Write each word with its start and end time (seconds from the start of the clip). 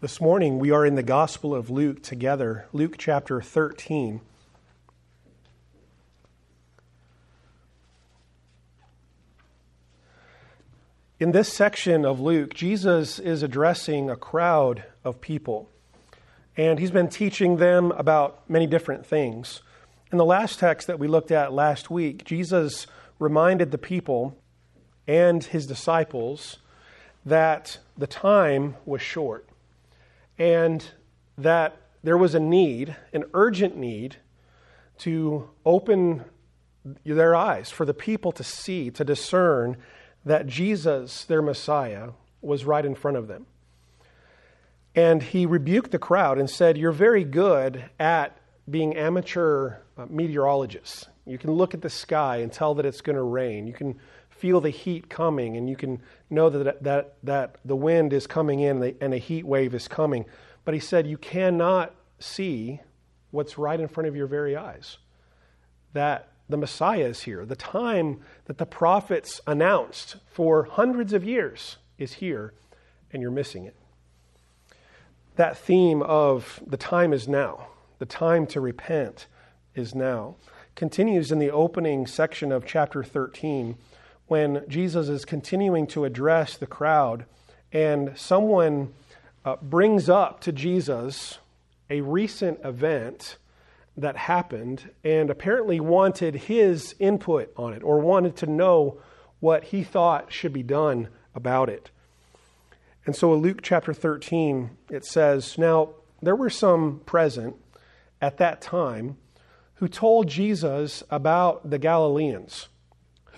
This 0.00 0.20
morning 0.20 0.60
we 0.60 0.70
are 0.70 0.86
in 0.86 0.94
the 0.94 1.02
Gospel 1.02 1.52
of 1.52 1.70
Luke 1.70 2.04
together, 2.04 2.68
Luke 2.72 2.94
chapter 2.98 3.42
13. 3.42 4.20
In 11.18 11.32
this 11.32 11.52
section 11.52 12.04
of 12.04 12.20
Luke, 12.20 12.54
Jesus 12.54 13.18
is 13.18 13.42
addressing 13.42 14.08
a 14.08 14.14
crowd 14.14 14.84
of 15.02 15.20
people, 15.20 15.68
and 16.56 16.78
he's 16.78 16.92
been 16.92 17.08
teaching 17.08 17.56
them 17.56 17.90
about 17.90 18.48
many 18.48 18.68
different 18.68 19.04
things. 19.04 19.62
In 20.12 20.18
the 20.18 20.24
last 20.24 20.60
text 20.60 20.86
that 20.86 21.00
we 21.00 21.08
looked 21.08 21.32
at 21.32 21.52
last 21.52 21.90
week, 21.90 22.22
Jesus 22.22 22.86
reminded 23.18 23.72
the 23.72 23.78
people 23.78 24.38
and 25.08 25.42
his 25.42 25.66
disciples 25.66 26.58
that 27.26 27.78
the 27.96 28.06
time 28.06 28.76
was 28.86 29.02
short 29.02 29.47
and 30.38 30.84
that 31.36 31.76
there 32.02 32.16
was 32.16 32.34
a 32.34 32.40
need, 32.40 32.96
an 33.12 33.24
urgent 33.34 33.76
need, 33.76 34.16
to 34.98 35.48
open 35.64 36.24
their 37.04 37.34
eyes 37.34 37.70
for 37.70 37.84
the 37.84 37.94
people 37.94 38.32
to 38.32 38.44
see, 38.44 38.90
to 38.90 39.04
discern 39.04 39.76
that 40.24 40.46
Jesus, 40.46 41.24
their 41.24 41.42
Messiah, 41.42 42.10
was 42.40 42.64
right 42.64 42.84
in 42.84 42.94
front 42.94 43.16
of 43.16 43.28
them. 43.28 43.46
And 44.94 45.22
he 45.22 45.46
rebuked 45.46 45.90
the 45.90 45.98
crowd 45.98 46.38
and 46.38 46.48
said, 46.48 46.76
You're 46.76 46.92
very 46.92 47.24
good 47.24 47.84
at 48.00 48.36
being 48.68 48.96
amateur 48.96 49.76
uh, 49.96 50.06
meteorologists. 50.08 51.06
You 51.24 51.38
can 51.38 51.52
look 51.52 51.74
at 51.74 51.82
the 51.82 51.90
sky 51.90 52.38
and 52.38 52.52
tell 52.52 52.74
that 52.74 52.86
it's 52.86 53.00
going 53.00 53.16
to 53.16 53.22
rain. 53.22 53.66
You 53.66 53.72
can 53.72 53.98
feel 54.30 54.60
the 54.60 54.70
heat 54.70 55.10
coming 55.10 55.56
and 55.56 55.68
you 55.68 55.76
can 55.76 56.00
know 56.30 56.50
that, 56.50 56.82
that, 56.82 57.14
that 57.22 57.56
the 57.64 57.76
wind 57.76 58.12
is 58.12 58.26
coming 58.26 58.60
in 58.60 58.96
and 59.00 59.14
a 59.14 59.18
heat 59.18 59.44
wave 59.44 59.74
is 59.74 59.88
coming. 59.88 60.24
But 60.64 60.74
he 60.74 60.80
said, 60.80 61.06
You 61.06 61.18
cannot 61.18 61.94
see 62.18 62.80
what's 63.30 63.58
right 63.58 63.78
in 63.78 63.88
front 63.88 64.08
of 64.08 64.16
your 64.16 64.26
very 64.26 64.56
eyes. 64.56 64.98
That 65.92 66.28
the 66.48 66.56
Messiah 66.56 67.04
is 67.04 67.22
here. 67.22 67.44
The 67.44 67.56
time 67.56 68.20
that 68.46 68.58
the 68.58 68.66
prophets 68.66 69.40
announced 69.46 70.16
for 70.26 70.64
hundreds 70.64 71.12
of 71.12 71.24
years 71.24 71.76
is 71.98 72.14
here, 72.14 72.54
and 73.12 73.20
you're 73.20 73.30
missing 73.30 73.64
it. 73.64 73.76
That 75.36 75.58
theme 75.58 76.02
of 76.02 76.60
the 76.66 76.76
time 76.76 77.12
is 77.12 77.28
now, 77.28 77.68
the 77.98 78.06
time 78.06 78.46
to 78.48 78.60
repent 78.60 79.26
is 79.74 79.94
now, 79.94 80.36
continues 80.74 81.30
in 81.30 81.38
the 81.38 81.50
opening 81.50 82.06
section 82.06 82.50
of 82.50 82.66
chapter 82.66 83.02
13 83.02 83.76
when 84.28 84.64
Jesus 84.68 85.08
is 85.08 85.24
continuing 85.24 85.86
to 85.88 86.04
address 86.04 86.56
the 86.56 86.66
crowd, 86.66 87.24
and 87.72 88.12
someone 88.16 88.94
uh, 89.44 89.56
brings 89.56 90.08
up 90.08 90.40
to 90.40 90.52
Jesus 90.52 91.38
a 91.90 92.00
recent 92.02 92.60
event 92.64 93.38
that 93.96 94.16
happened 94.16 94.90
and 95.02 95.28
apparently 95.28 95.80
wanted 95.80 96.34
his 96.34 96.94
input 96.98 97.52
on 97.56 97.72
it 97.72 97.82
or 97.82 97.98
wanted 97.98 98.36
to 98.36 98.46
know 98.46 99.00
what 99.40 99.64
he 99.64 99.82
thought 99.82 100.32
should 100.32 100.52
be 100.52 100.62
done 100.62 101.08
about 101.34 101.68
it. 101.68 101.90
And 103.06 103.16
so 103.16 103.34
in 103.34 103.40
Luke 103.40 103.60
chapter 103.62 103.92
13, 103.92 104.70
it 104.90 105.04
says, 105.04 105.56
Now 105.56 105.90
there 106.20 106.36
were 106.36 106.50
some 106.50 107.00
present 107.06 107.56
at 108.20 108.36
that 108.38 108.60
time 108.60 109.16
who 109.76 109.88
told 109.88 110.28
Jesus 110.28 111.02
about 111.10 111.70
the 111.70 111.78
Galileans 111.78 112.68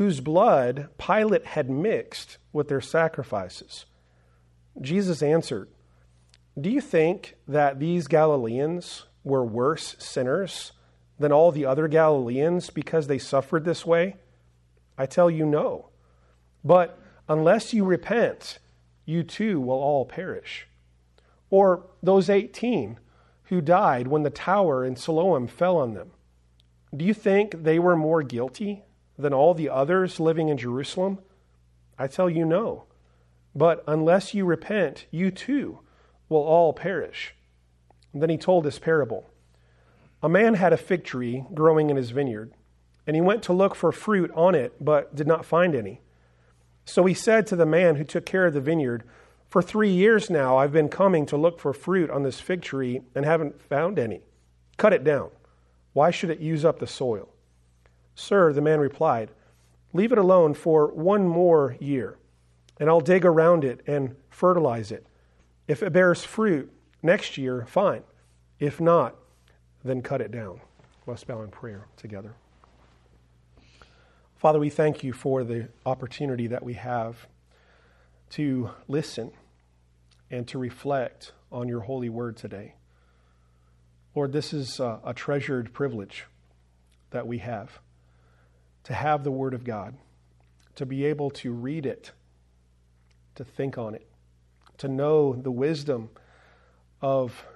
whose 0.00 0.20
blood 0.20 0.88
Pilate 0.96 1.44
had 1.44 1.68
mixed 1.68 2.38
with 2.54 2.68
their 2.68 2.80
sacrifices. 2.80 3.84
Jesus 4.80 5.22
answered, 5.22 5.68
Do 6.58 6.70
you 6.70 6.80
think 6.80 7.34
that 7.46 7.78
these 7.78 8.06
Galileans 8.06 9.04
were 9.24 9.44
worse 9.44 9.96
sinners 9.98 10.72
than 11.18 11.32
all 11.32 11.52
the 11.52 11.66
other 11.66 11.86
Galileans 11.86 12.70
because 12.70 13.08
they 13.08 13.18
suffered 13.18 13.66
this 13.66 13.84
way? 13.84 14.16
I 14.96 15.04
tell 15.04 15.30
you, 15.30 15.44
no. 15.44 15.90
But 16.64 16.98
unless 17.28 17.74
you 17.74 17.84
repent, 17.84 18.58
you 19.04 19.22
too 19.22 19.60
will 19.60 19.82
all 19.82 20.06
perish. 20.06 20.66
Or 21.50 21.84
those 22.02 22.30
18 22.30 22.98
who 23.50 23.60
died 23.60 24.08
when 24.08 24.22
the 24.22 24.30
tower 24.30 24.82
in 24.82 24.96
Siloam 24.96 25.46
fell 25.46 25.76
on 25.76 25.92
them. 25.92 26.12
Do 26.96 27.04
you 27.04 27.12
think 27.12 27.64
they 27.64 27.78
were 27.78 27.96
more 27.96 28.22
guilty 28.22 28.84
than 29.20 29.32
all 29.32 29.54
the 29.54 29.68
others 29.68 30.18
living 30.18 30.48
in 30.48 30.56
Jerusalem? 30.56 31.18
I 31.98 32.06
tell 32.06 32.28
you, 32.28 32.44
no. 32.44 32.84
But 33.54 33.84
unless 33.86 34.34
you 34.34 34.44
repent, 34.44 35.06
you 35.10 35.30
too 35.30 35.80
will 36.28 36.42
all 36.42 36.72
perish. 36.72 37.34
Then 38.14 38.30
he 38.30 38.38
told 38.38 38.64
this 38.64 38.78
parable 38.78 39.28
A 40.22 40.28
man 40.28 40.54
had 40.54 40.72
a 40.72 40.78
fig 40.78 41.04
tree 41.04 41.44
growing 41.54 41.90
in 41.90 41.96
his 41.96 42.10
vineyard, 42.10 42.52
and 43.06 43.16
he 43.16 43.20
went 43.20 43.42
to 43.44 43.52
look 43.52 43.74
for 43.74 43.92
fruit 43.92 44.30
on 44.34 44.54
it, 44.54 44.84
but 44.84 45.14
did 45.14 45.26
not 45.26 45.44
find 45.44 45.74
any. 45.74 46.00
So 46.84 47.04
he 47.04 47.14
said 47.14 47.46
to 47.48 47.56
the 47.56 47.66
man 47.66 47.96
who 47.96 48.04
took 48.04 48.26
care 48.26 48.46
of 48.46 48.54
the 48.54 48.60
vineyard, 48.60 49.04
For 49.48 49.62
three 49.62 49.90
years 49.90 50.30
now 50.30 50.56
I've 50.56 50.72
been 50.72 50.88
coming 50.88 51.26
to 51.26 51.36
look 51.36 51.60
for 51.60 51.72
fruit 51.72 52.10
on 52.10 52.22
this 52.22 52.40
fig 52.40 52.62
tree 52.62 53.02
and 53.14 53.24
haven't 53.24 53.60
found 53.60 53.98
any. 53.98 54.22
Cut 54.76 54.92
it 54.92 55.04
down. 55.04 55.30
Why 55.92 56.10
should 56.10 56.30
it 56.30 56.40
use 56.40 56.64
up 56.64 56.78
the 56.78 56.86
soil? 56.86 57.29
Sir, 58.20 58.52
the 58.52 58.60
man 58.60 58.80
replied, 58.80 59.30
Leave 59.92 60.12
it 60.12 60.18
alone 60.18 60.54
for 60.54 60.88
one 60.92 61.26
more 61.26 61.76
year, 61.80 62.18
and 62.78 62.88
I'll 62.88 63.00
dig 63.00 63.24
around 63.24 63.64
it 63.64 63.80
and 63.86 64.14
fertilize 64.28 64.92
it. 64.92 65.06
If 65.66 65.82
it 65.82 65.92
bears 65.92 66.22
fruit 66.22 66.70
next 67.02 67.38
year, 67.38 67.64
fine. 67.66 68.02
If 68.58 68.80
not, 68.80 69.16
then 69.82 70.02
cut 70.02 70.20
it 70.20 70.30
down. 70.30 70.60
Let's 71.06 71.24
bow 71.24 71.42
in 71.42 71.48
prayer 71.48 71.86
together. 71.96 72.34
Father, 74.36 74.58
we 74.58 74.70
thank 74.70 75.02
you 75.02 75.12
for 75.12 75.42
the 75.42 75.68
opportunity 75.84 76.46
that 76.46 76.62
we 76.62 76.74
have 76.74 77.26
to 78.30 78.70
listen 78.86 79.32
and 80.30 80.46
to 80.48 80.58
reflect 80.58 81.32
on 81.50 81.68
your 81.68 81.80
holy 81.80 82.10
word 82.10 82.36
today. 82.36 82.74
Lord, 84.14 84.32
this 84.32 84.52
is 84.52 84.78
a, 84.78 85.00
a 85.04 85.14
treasured 85.14 85.72
privilege 85.72 86.26
that 87.10 87.26
we 87.26 87.38
have 87.38 87.80
to 88.84 88.94
have 88.94 89.24
the 89.24 89.30
Word 89.30 89.54
of 89.54 89.64
God, 89.64 89.94
to 90.76 90.86
be 90.86 91.04
able 91.04 91.30
to 91.30 91.52
read 91.52 91.86
it, 91.86 92.12
to 93.34 93.44
think 93.44 93.78
on 93.78 93.94
it, 93.94 94.06
to 94.78 94.88
know 94.88 95.34
the 95.34 95.50
wisdom 95.50 96.10
of 97.02 97.46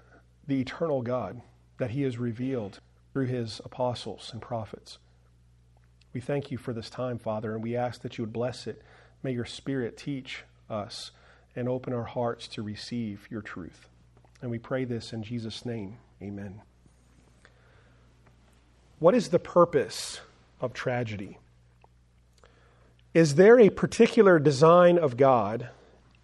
the 0.47 0.61
eternal 0.61 1.03
God 1.03 1.41
that 1.79 1.91
He 1.91 2.03
has 2.03 2.19
revealed 2.19 2.81
through 3.13 3.27
His 3.27 3.61
apostles 3.65 4.31
and 4.33 4.41
prophets. 4.43 4.99
We 6.13 6.21
thank 6.21 6.51
you 6.51 6.59
for 6.59 6.73
this 6.73 6.91
time, 6.91 7.19
Father, 7.19 7.55
and 7.55 7.63
we 7.63 7.77
ask 7.77 8.03
that 8.03 8.19
you 8.19 8.23
would 8.23 8.33
bless 8.33 8.67
it. 8.67 8.83
May 9.23 9.33
your 9.33 9.45
Spirit 9.45 9.97
teach 9.97 10.45
us 10.71 11.11
and 11.57 11.69
open 11.69 11.93
our 11.93 12.05
hearts 12.05 12.47
to 12.49 12.63
receive 12.63 13.27
your 13.31 13.43
truth. 13.43 13.89
And 14.41 14.51
we 14.51 14.59
pray 14.59 14.85
this 14.85 15.13
in 15.13 15.23
Jesus' 15.23 15.65
name. 15.65 15.97
Amen. 16.23 16.63
What 18.99 19.15
is 19.15 19.29
the 19.29 19.39
purpose 19.39 20.21
of 20.65 20.73
tragedy. 20.73 21.39
Is 23.13 23.37
there 23.37 23.61
a 23.61 23.71
particular 23.71 24.39
design 24.39 24.99
of 24.99 25.17
God 25.17 25.69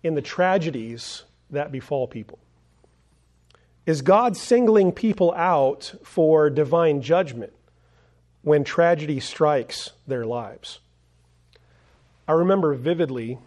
in 0.02 0.14
the 0.14 0.22
tragedies 0.22 1.24
that 1.50 1.70
befall 1.70 2.08
people? 2.08 2.38
Is 3.86 4.02
God 4.02 4.36
singling 4.36 4.92
people 4.92 5.32
out 5.34 5.94
for 6.02 6.50
divine 6.50 7.02
judgment 7.02 7.52
when 8.42 8.64
tragedy 8.64 9.20
strikes 9.20 9.90
their 10.06 10.24
lives? 10.24 10.80
I 12.26 12.32
remember 12.32 12.74
vividly 12.74 13.38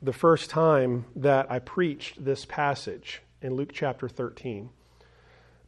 the 0.00 0.12
first 0.12 0.50
time 0.50 1.04
that 1.16 1.50
I 1.50 1.60
preached 1.60 2.24
this 2.24 2.44
passage 2.44 3.22
in 3.40 3.54
Luke 3.54 3.70
chapter 3.72 4.08
13 4.08 4.70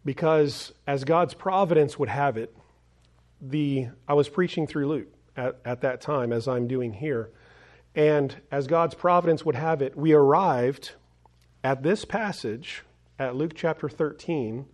because, 0.05 0.73
as 0.87 1.05
God's 1.05 1.35
providence 1.35 1.99
would 1.99 2.09
have 2.09 2.37
it, 2.37 2.55
the 3.51 3.89
I 4.09 4.15
was 4.15 4.29
preaching 4.29 4.67
through 4.67 4.89
Luke 4.89 5.09
at, 5.37 5.59
at 5.65 5.81
that 5.83 6.01
time, 6.01 6.33
as 6.33 6.49
I'm 6.49 6.67
doing 6.67 6.93
here. 6.93 7.31
And 7.95 8.35
as 8.51 8.67
God's 8.67 8.95
providence 8.95 9.45
would 9.45 9.55
have 9.55 9.83
it, 9.83 9.97
we 9.97 10.13
arrived 10.13 10.93
at 11.63 11.83
this 11.83 12.05
passage 12.05 12.83
at 13.19 13.37
Luke 13.37 13.53
chapter 13.55 13.89
13 13.89 14.67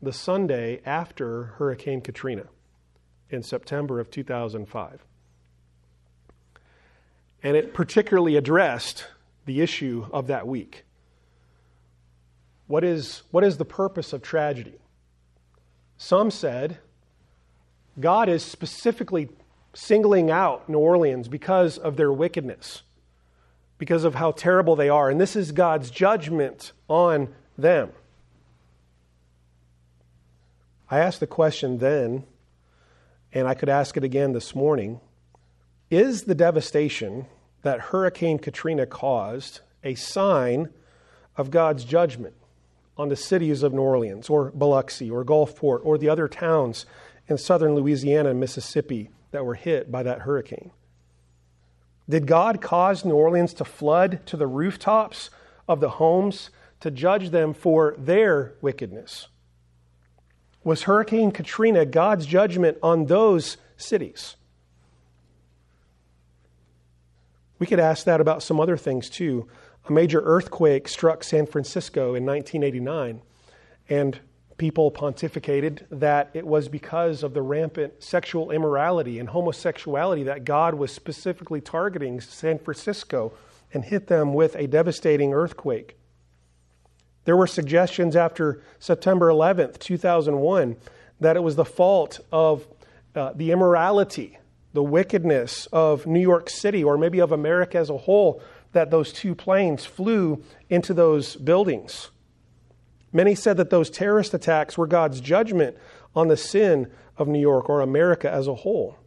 the 0.00 0.12
Sunday 0.12 0.80
after 0.84 1.44
Hurricane 1.58 2.00
Katrina 2.00 2.44
in 3.30 3.42
September 3.42 3.98
of 3.98 4.10
2005. 4.10 5.04
And 7.42 7.56
it 7.56 7.74
particularly 7.74 8.36
addressed 8.36 9.06
the 9.46 9.60
issue 9.60 10.06
of 10.12 10.26
that 10.26 10.46
week. 10.46 10.84
What 12.66 12.84
is, 12.84 13.22
what 13.30 13.44
is 13.44 13.56
the 13.56 13.64
purpose 13.64 14.12
of 14.12 14.22
tragedy? 14.22 14.78
Some 15.96 16.30
said 16.30 16.78
God 18.00 18.28
is 18.28 18.44
specifically 18.44 19.28
singling 19.74 20.30
out 20.30 20.68
New 20.68 20.78
Orleans 20.78 21.28
because 21.28 21.78
of 21.78 21.96
their 21.96 22.12
wickedness, 22.12 22.82
because 23.78 24.04
of 24.04 24.14
how 24.14 24.32
terrible 24.32 24.76
they 24.76 24.88
are. 24.88 25.10
And 25.10 25.20
this 25.20 25.36
is 25.36 25.52
God's 25.52 25.90
judgment 25.90 26.72
on 26.88 27.34
them. 27.56 27.90
I 30.90 31.00
asked 31.00 31.20
the 31.20 31.26
question 31.26 31.78
then, 31.78 32.24
and 33.32 33.46
I 33.46 33.54
could 33.54 33.68
ask 33.68 33.96
it 33.96 34.04
again 34.04 34.32
this 34.32 34.54
morning 34.54 35.00
Is 35.90 36.24
the 36.24 36.34
devastation 36.34 37.26
that 37.62 37.80
Hurricane 37.80 38.38
Katrina 38.38 38.86
caused 38.86 39.60
a 39.84 39.94
sign 39.94 40.70
of 41.36 41.50
God's 41.50 41.84
judgment 41.84 42.34
on 42.96 43.08
the 43.08 43.16
cities 43.16 43.62
of 43.62 43.72
New 43.72 43.82
Orleans 43.82 44.28
or 44.28 44.50
Biloxi 44.50 45.10
or 45.10 45.24
Gulfport 45.24 45.80
or 45.84 45.98
the 45.98 46.08
other 46.08 46.26
towns 46.26 46.86
in 47.28 47.38
southern 47.38 47.74
Louisiana 47.74 48.30
and 48.30 48.40
Mississippi 48.40 49.10
that 49.30 49.44
were 49.44 49.54
hit 49.54 49.90
by 49.90 50.02
that 50.02 50.20
hurricane? 50.20 50.70
Did 52.08 52.26
God 52.26 52.62
cause 52.62 53.04
New 53.04 53.14
Orleans 53.14 53.52
to 53.54 53.64
flood 53.64 54.24
to 54.26 54.36
the 54.36 54.46
rooftops 54.46 55.30
of 55.68 55.80
the 55.80 55.90
homes 55.90 56.50
to 56.80 56.90
judge 56.90 57.30
them 57.30 57.52
for 57.52 57.94
their 57.98 58.54
wickedness? 58.62 59.28
Was 60.64 60.84
Hurricane 60.84 61.30
Katrina 61.30 61.84
God's 61.84 62.26
judgment 62.26 62.78
on 62.82 63.06
those 63.06 63.58
cities? 63.76 64.36
We 67.58 67.66
could 67.66 67.80
ask 67.80 68.04
that 68.04 68.20
about 68.20 68.42
some 68.42 68.60
other 68.60 68.76
things 68.76 69.10
too. 69.10 69.48
A 69.88 69.92
major 69.92 70.20
earthquake 70.20 70.88
struck 70.88 71.24
San 71.24 71.46
Francisco 71.46 72.14
in 72.14 72.24
1989, 72.24 73.22
and 73.88 74.20
people 74.58 74.90
pontificated 74.90 75.84
that 75.90 76.30
it 76.34 76.46
was 76.46 76.68
because 76.68 77.22
of 77.22 77.32
the 77.32 77.42
rampant 77.42 78.02
sexual 78.02 78.50
immorality 78.50 79.18
and 79.18 79.28
homosexuality 79.28 80.24
that 80.24 80.44
God 80.44 80.74
was 80.74 80.92
specifically 80.92 81.60
targeting 81.60 82.20
San 82.20 82.58
Francisco 82.58 83.32
and 83.72 83.84
hit 83.84 84.08
them 84.08 84.34
with 84.34 84.56
a 84.56 84.66
devastating 84.66 85.32
earthquake. 85.32 85.96
There 87.24 87.36
were 87.36 87.46
suggestions 87.46 88.16
after 88.16 88.62
September 88.78 89.28
11th, 89.28 89.78
2001, 89.78 90.76
that 91.20 91.36
it 91.36 91.40
was 91.40 91.56
the 91.56 91.64
fault 91.64 92.20
of 92.32 92.66
uh, 93.14 93.32
the 93.34 93.52
immorality, 93.52 94.38
the 94.72 94.82
wickedness 94.82 95.66
of 95.72 96.06
New 96.06 96.20
York 96.20 96.50
City, 96.50 96.82
or 96.82 96.98
maybe 96.98 97.20
of 97.20 97.32
America 97.32 97.78
as 97.78 97.90
a 97.90 97.96
whole, 97.96 98.42
that 98.72 98.90
those 98.90 99.12
two 99.12 99.34
planes 99.34 99.84
flew 99.84 100.42
into 100.68 100.94
those 100.94 101.36
buildings. 101.36 102.10
Many 103.12 103.34
said 103.34 103.56
that 103.56 103.70
those 103.70 103.90
terrorist 103.90 104.34
attacks 104.34 104.76
were 104.76 104.86
God's 104.86 105.20
judgment 105.20 105.76
on 106.14 106.28
the 106.28 106.36
sin 106.36 106.90
of 107.16 107.28
New 107.28 107.40
York 107.40 107.68
or 107.68 107.80
America 107.80 108.30
as 108.30 108.46
a 108.46 108.54
whole. 108.54 108.98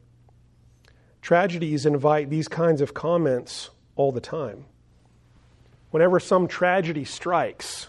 Tragedies 1.22 1.86
invite 1.86 2.30
these 2.30 2.48
kinds 2.48 2.82
of 2.82 2.94
comments 2.94 3.70
all 3.96 4.12
the 4.12 4.22
time. 4.22 4.66
Whenever 5.92 6.20
some 6.20 6.48
tragedy 6.48 7.06
strikes, 7.06 7.88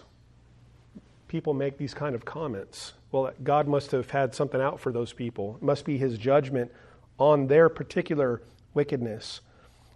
people 1.29 1.55
make 1.55 1.79
these 1.79 1.94
kind 1.94 2.15
of 2.15 2.25
comments. 2.25 2.93
Well, 3.11 3.32
God 3.43 3.69
must 3.69 3.91
have 3.93 4.11
had 4.11 4.35
something 4.35 4.61
out 4.61 4.81
for 4.81 4.93
those 4.93 5.12
people. 5.12 5.56
It 5.56 5.65
must 5.65 5.85
be 5.85 5.97
his 5.97 6.19
judgment 6.19 6.73
on 7.19 7.47
their 7.47 7.69
particular 7.69 8.43
wickedness. 8.75 9.41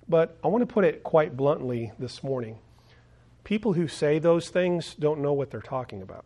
But 0.09 0.39
I 0.45 0.49
want 0.49 0.63
to 0.63 0.73
put 0.73 0.85
it 0.85 1.03
quite 1.03 1.37
bluntly 1.37 1.93
this 1.99 2.23
morning. 2.23 2.59
People 3.47 3.75
who 3.75 3.87
say 3.87 4.19
those 4.19 4.49
things 4.49 4.97
don't 4.99 5.21
know 5.21 5.33
what 5.33 5.53
they're 5.53 5.61
talking 5.61 6.03
about. 6.03 6.25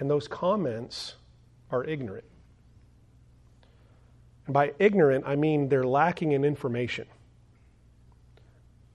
And 0.00 0.10
those 0.10 0.26
comments 0.26 1.14
are 1.70 1.84
ignorant. 1.84 2.24
And 4.46 4.52
by 4.52 4.72
ignorant, 4.80 5.22
I 5.24 5.36
mean 5.36 5.68
they're 5.68 5.84
lacking 5.84 6.32
in 6.32 6.44
information. 6.44 7.06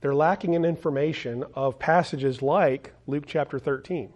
They're 0.02 0.14
lacking 0.14 0.52
in 0.52 0.66
information 0.66 1.44
of 1.54 1.78
passages 1.78 2.42
like 2.42 2.92
Luke 3.06 3.24
chapter 3.26 3.58
13. 3.58 4.12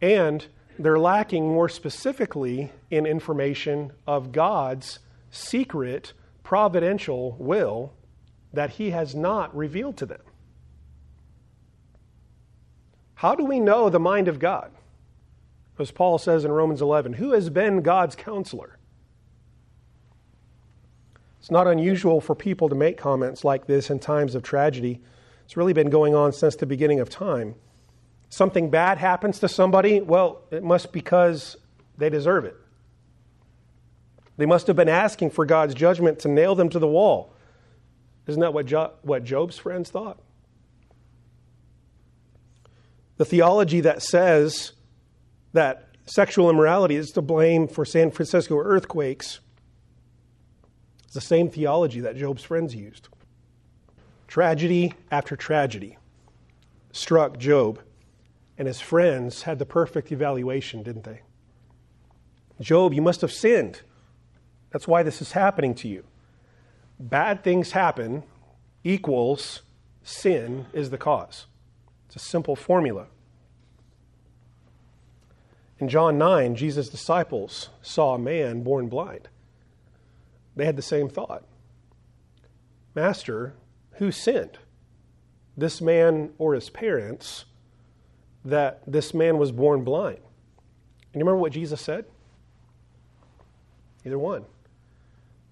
And 0.00 0.46
they're 0.78 0.98
lacking 0.98 1.46
more 1.46 1.68
specifically 1.68 2.72
in 2.90 3.04
information 3.04 3.92
of 4.06 4.32
God's 4.32 5.00
secret 5.30 6.14
providential 6.42 7.36
will 7.38 7.92
that 8.54 8.70
he 8.70 8.90
has 8.90 9.14
not 9.14 9.54
revealed 9.56 9.96
to 9.98 10.06
them. 10.06 10.20
How 13.14 13.34
do 13.34 13.44
we 13.44 13.60
know 13.60 13.88
the 13.88 14.00
mind 14.00 14.28
of 14.28 14.38
God? 14.38 14.70
As 15.78 15.90
Paul 15.90 16.18
says 16.18 16.44
in 16.44 16.52
Romans 16.52 16.80
11, 16.80 17.14
who 17.14 17.32
has 17.32 17.50
been 17.50 17.82
God's 17.82 18.14
counselor? 18.14 18.78
It's 21.40 21.50
not 21.50 21.66
unusual 21.66 22.20
for 22.20 22.34
people 22.34 22.68
to 22.68 22.74
make 22.74 22.96
comments 22.96 23.44
like 23.44 23.66
this 23.66 23.90
in 23.90 23.98
times 23.98 24.34
of 24.34 24.42
tragedy. 24.42 25.00
It's 25.44 25.56
really 25.56 25.72
been 25.72 25.90
going 25.90 26.14
on 26.14 26.32
since 26.32 26.56
the 26.56 26.64
beginning 26.64 27.00
of 27.00 27.10
time. 27.10 27.54
Something 28.30 28.70
bad 28.70 28.98
happens 28.98 29.40
to 29.40 29.48
somebody, 29.48 30.00
well, 30.00 30.42
it 30.50 30.62
must 30.62 30.90
because 30.92 31.56
they 31.98 32.08
deserve 32.08 32.46
it. 32.46 32.56
They 34.36 34.46
must 34.46 34.66
have 34.68 34.76
been 34.76 34.88
asking 34.88 35.30
for 35.30 35.44
God's 35.44 35.74
judgment 35.74 36.20
to 36.20 36.28
nail 36.28 36.54
them 36.54 36.68
to 36.70 36.78
the 36.78 36.88
wall. 36.88 37.33
Isn't 38.26 38.40
that 38.40 38.54
what, 38.54 38.66
jo- 38.66 38.92
what 39.02 39.24
Job's 39.24 39.58
friends 39.58 39.90
thought? 39.90 40.18
The 43.16 43.24
theology 43.24 43.80
that 43.80 44.02
says 44.02 44.72
that 45.52 45.88
sexual 46.06 46.50
immorality 46.50 46.96
is 46.96 47.10
to 47.12 47.22
blame 47.22 47.68
for 47.68 47.84
San 47.84 48.10
Francisco 48.10 48.58
earthquakes 48.58 49.40
is 51.06 51.14
the 51.14 51.20
same 51.20 51.48
theology 51.48 52.00
that 52.00 52.16
Job's 52.16 52.42
friends 52.42 52.74
used. 52.74 53.08
Tragedy 54.26 54.94
after 55.10 55.36
tragedy 55.36 55.96
struck 56.92 57.38
Job, 57.38 57.80
and 58.58 58.66
his 58.66 58.80
friends 58.80 59.42
had 59.42 59.58
the 59.58 59.66
perfect 59.66 60.10
evaluation, 60.10 60.82
didn't 60.82 61.04
they? 61.04 61.20
Job, 62.60 62.94
you 62.94 63.02
must 63.02 63.20
have 63.20 63.32
sinned. 63.32 63.82
That's 64.70 64.88
why 64.88 65.02
this 65.02 65.20
is 65.20 65.32
happening 65.32 65.74
to 65.76 65.88
you 65.88 66.04
bad 66.98 67.42
things 67.42 67.72
happen 67.72 68.22
equals 68.82 69.62
sin 70.02 70.66
is 70.72 70.90
the 70.90 70.98
cause. 70.98 71.46
It's 72.06 72.16
a 72.16 72.18
simple 72.18 72.56
formula. 72.56 73.06
In 75.78 75.88
John 75.88 76.18
9, 76.18 76.54
Jesus' 76.54 76.88
disciples 76.88 77.70
saw 77.82 78.14
a 78.14 78.18
man 78.18 78.62
born 78.62 78.88
blind. 78.88 79.28
They 80.56 80.66
had 80.66 80.76
the 80.76 80.82
same 80.82 81.08
thought 81.08 81.44
Master, 82.94 83.54
who 83.94 84.12
sinned? 84.12 84.58
This 85.56 85.80
man 85.80 86.30
or 86.38 86.54
his 86.54 86.70
parents, 86.70 87.44
that 88.44 88.82
this 88.86 89.14
man 89.14 89.38
was 89.38 89.50
born 89.50 89.82
blind. 89.82 90.18
And 90.18 91.20
you 91.20 91.20
remember 91.20 91.38
what 91.38 91.52
Jesus 91.52 91.80
said? 91.80 92.04
Either 94.04 94.18
one 94.18 94.44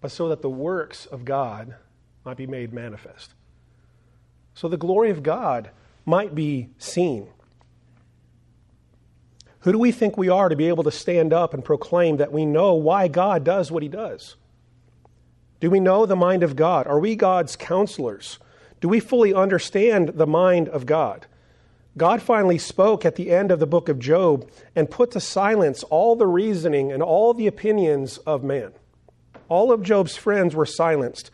but 0.02 0.10
so 0.10 0.28
that 0.28 0.42
the 0.42 0.50
works 0.50 1.06
of 1.06 1.24
God 1.24 1.76
might 2.24 2.36
be 2.36 2.46
made 2.46 2.74
manifest. 2.74 3.32
So 4.52 4.68
the 4.68 4.76
glory 4.76 5.10
of 5.10 5.22
God 5.22 5.70
might 6.04 6.34
be 6.34 6.68
seen. 6.76 7.28
Who 9.60 9.72
do 9.72 9.78
we 9.78 9.92
think 9.92 10.18
we 10.18 10.28
are 10.28 10.48
to 10.48 10.56
be 10.56 10.66
able 10.66 10.82
to 10.84 10.90
stand 10.90 11.32
up 11.32 11.54
and 11.54 11.64
proclaim 11.64 12.16
that 12.16 12.32
we 12.32 12.44
know 12.44 12.74
why 12.74 13.06
God 13.06 13.44
does 13.44 13.70
what 13.70 13.84
he 13.84 13.88
does? 13.88 14.34
Do 15.60 15.70
we 15.70 15.78
know 15.78 16.04
the 16.04 16.16
mind 16.16 16.42
of 16.42 16.56
God? 16.56 16.88
Are 16.88 16.98
we 16.98 17.14
God's 17.14 17.54
counselors? 17.54 18.40
Do 18.80 18.88
we 18.88 18.98
fully 18.98 19.32
understand 19.32 20.08
the 20.08 20.26
mind 20.26 20.68
of 20.68 20.84
God? 20.84 21.26
God 21.96 22.20
finally 22.20 22.58
spoke 22.58 23.04
at 23.04 23.14
the 23.14 23.30
end 23.30 23.52
of 23.52 23.60
the 23.60 23.66
book 23.68 23.88
of 23.88 24.00
Job 24.00 24.50
and 24.74 24.90
put 24.90 25.12
to 25.12 25.20
silence 25.20 25.84
all 25.84 26.16
the 26.16 26.26
reasoning 26.26 26.90
and 26.90 27.04
all 27.04 27.32
the 27.32 27.46
opinions 27.46 28.18
of 28.18 28.42
man. 28.42 28.72
All 29.52 29.70
of 29.70 29.82
Job's 29.82 30.16
friends 30.16 30.56
were 30.56 30.64
silenced. 30.64 31.30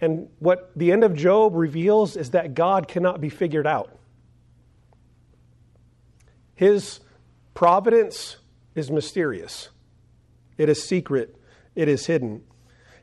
And 0.00 0.28
what 0.40 0.72
the 0.74 0.90
end 0.90 1.04
of 1.04 1.14
Job 1.14 1.54
reveals 1.54 2.16
is 2.16 2.30
that 2.30 2.54
God 2.54 2.88
cannot 2.88 3.20
be 3.20 3.28
figured 3.28 3.64
out. 3.64 3.96
His 6.56 6.98
providence 7.54 8.38
is 8.74 8.90
mysterious, 8.90 9.68
it 10.58 10.68
is 10.68 10.82
secret, 10.82 11.36
it 11.76 11.86
is 11.86 12.06
hidden. 12.06 12.42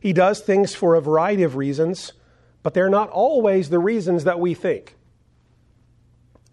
He 0.01 0.12
does 0.12 0.41
things 0.41 0.75
for 0.75 0.95
a 0.95 1.01
variety 1.01 1.43
of 1.43 1.55
reasons, 1.55 2.12
but 2.62 2.74
they're 2.74 2.89
not 2.89 3.09
always 3.09 3.69
the 3.69 3.79
reasons 3.79 4.25
that 4.25 4.41
we 4.41 4.53
think. 4.53 4.97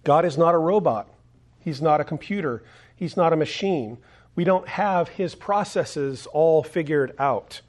God 0.05 0.25
is 0.25 0.39
not 0.39 0.55
a 0.55 0.59
robot, 0.59 1.13
He's 1.59 1.83
not 1.83 2.01
a 2.01 2.05
computer, 2.05 2.63
He's 2.95 3.17
not 3.17 3.33
a 3.33 3.37
machine. 3.37 3.99
We 4.37 4.45
don't 4.45 4.69
have 4.69 5.09
His 5.09 5.35
processes 5.35 6.29
all 6.33 6.63
figured 6.63 7.13
out. 7.19 7.61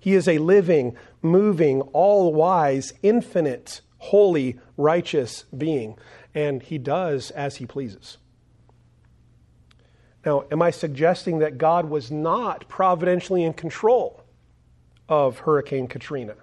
He 0.00 0.14
is 0.14 0.26
a 0.26 0.38
living, 0.38 0.96
moving, 1.22 1.82
all 1.92 2.32
wise, 2.32 2.94
infinite, 3.02 3.82
holy, 3.98 4.58
righteous 4.78 5.44
being, 5.56 5.96
and 6.34 6.62
he 6.62 6.78
does 6.78 7.30
as 7.32 7.56
he 7.56 7.66
pleases. 7.66 8.16
Now, 10.24 10.44
am 10.50 10.62
I 10.62 10.70
suggesting 10.70 11.38
that 11.38 11.58
God 11.58 11.88
was 11.88 12.10
not 12.10 12.66
providentially 12.68 13.44
in 13.44 13.52
control 13.52 14.22
of 15.08 15.40
Hurricane 15.40 15.86
Katrina 15.86 16.34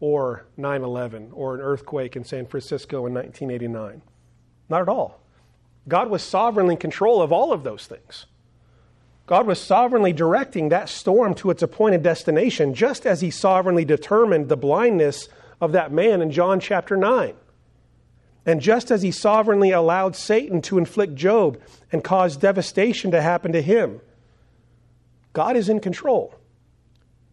or 0.00 0.46
9 0.56 0.82
11 0.82 1.30
or 1.32 1.54
an 1.54 1.60
earthquake 1.60 2.16
in 2.16 2.24
San 2.24 2.46
Francisco 2.46 3.06
in 3.06 3.14
1989? 3.14 4.02
Not 4.68 4.82
at 4.82 4.88
all. 4.88 5.20
God 5.86 6.08
was 6.08 6.22
sovereignly 6.22 6.74
in 6.74 6.80
control 6.80 7.20
of 7.20 7.32
all 7.32 7.52
of 7.52 7.62
those 7.62 7.86
things. 7.86 8.26
God 9.26 9.46
was 9.46 9.58
sovereignly 9.58 10.12
directing 10.12 10.68
that 10.68 10.88
storm 10.88 11.34
to 11.36 11.50
its 11.50 11.62
appointed 11.62 12.02
destination, 12.02 12.74
just 12.74 13.06
as 13.06 13.22
he 13.22 13.30
sovereignly 13.30 13.84
determined 13.84 14.48
the 14.48 14.56
blindness 14.56 15.28
of 15.60 15.72
that 15.72 15.92
man 15.92 16.20
in 16.20 16.30
John 16.30 16.60
chapter 16.60 16.96
9. 16.96 17.34
And 18.46 18.60
just 18.60 18.90
as 18.90 19.00
he 19.00 19.10
sovereignly 19.10 19.70
allowed 19.70 20.14
Satan 20.14 20.60
to 20.62 20.76
inflict 20.76 21.14
Job 21.14 21.58
and 21.90 22.04
cause 22.04 22.36
devastation 22.36 23.10
to 23.12 23.22
happen 23.22 23.52
to 23.52 23.62
him, 23.62 24.02
God 25.32 25.56
is 25.56 25.70
in 25.70 25.80
control. 25.80 26.34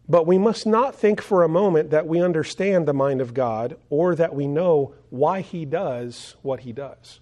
But 0.08 0.26
we 0.26 0.38
must 0.38 0.66
not 0.66 0.94
think 0.94 1.20
for 1.20 1.42
a 1.42 1.48
moment 1.48 1.90
that 1.90 2.06
we 2.06 2.22
understand 2.22 2.86
the 2.86 2.94
mind 2.94 3.20
of 3.20 3.34
God 3.34 3.76
or 3.90 4.14
that 4.14 4.34
we 4.34 4.46
know 4.46 4.94
why 5.10 5.42
he 5.42 5.66
does 5.66 6.36
what 6.40 6.60
he 6.60 6.72
does. 6.72 7.20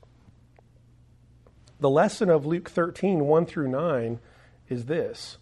The 1.81 1.91
lesson 1.91 2.31
of 2.31 2.47
Luke 2.47 2.71
13, 2.71 3.27
1 3.27 3.47
through 3.47 3.69
9 3.69 4.21
is 4.71 4.87
this 4.87 5.37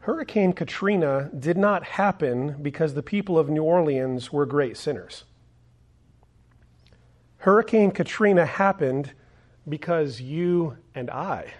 Hurricane 0.00 0.52
Katrina 0.52 1.30
did 1.38 1.56
not 1.56 1.84
happen 1.84 2.56
because 2.60 2.94
the 2.94 3.02
people 3.02 3.38
of 3.38 3.48
New 3.48 3.62
Orleans 3.62 4.32
were 4.32 4.44
great 4.44 4.76
sinners. 4.76 5.24
Hurricane 7.38 7.90
Katrina 7.90 8.44
happened 8.44 9.12
because 9.68 10.20
you 10.20 10.76
and 10.94 11.10
I 11.10 11.54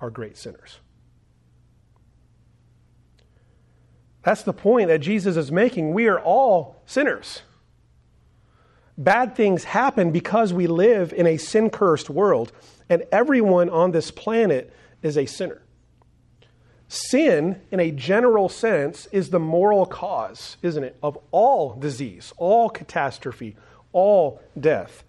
are 0.00 0.10
great 0.10 0.36
sinners. 0.36 0.78
That's 4.22 4.42
the 4.42 4.52
point 4.52 4.88
that 4.88 4.98
Jesus 4.98 5.36
is 5.36 5.50
making. 5.50 5.94
We 5.94 6.06
are 6.08 6.20
all 6.20 6.82
sinners. 6.86 7.42
Bad 8.96 9.34
things 9.36 9.64
happen 9.64 10.10
because 10.10 10.52
we 10.52 10.66
live 10.66 11.12
in 11.12 11.26
a 11.26 11.38
sin 11.38 11.70
cursed 11.70 12.10
world, 12.10 12.52
and 12.88 13.04
everyone 13.10 13.70
on 13.70 13.92
this 13.92 14.10
planet 14.10 14.72
is 15.02 15.16
a 15.16 15.26
sinner. 15.26 15.62
Sin, 16.88 17.60
in 17.70 17.80
a 17.80 17.90
general 17.90 18.48
sense, 18.48 19.06
is 19.12 19.28
the 19.28 19.38
moral 19.38 19.84
cause, 19.84 20.56
isn't 20.62 20.82
it, 20.82 20.96
of 21.02 21.18
all 21.30 21.74
disease, 21.74 22.32
all 22.38 22.70
catastrophe, 22.70 23.56
all 23.92 24.40
death. 24.58 25.04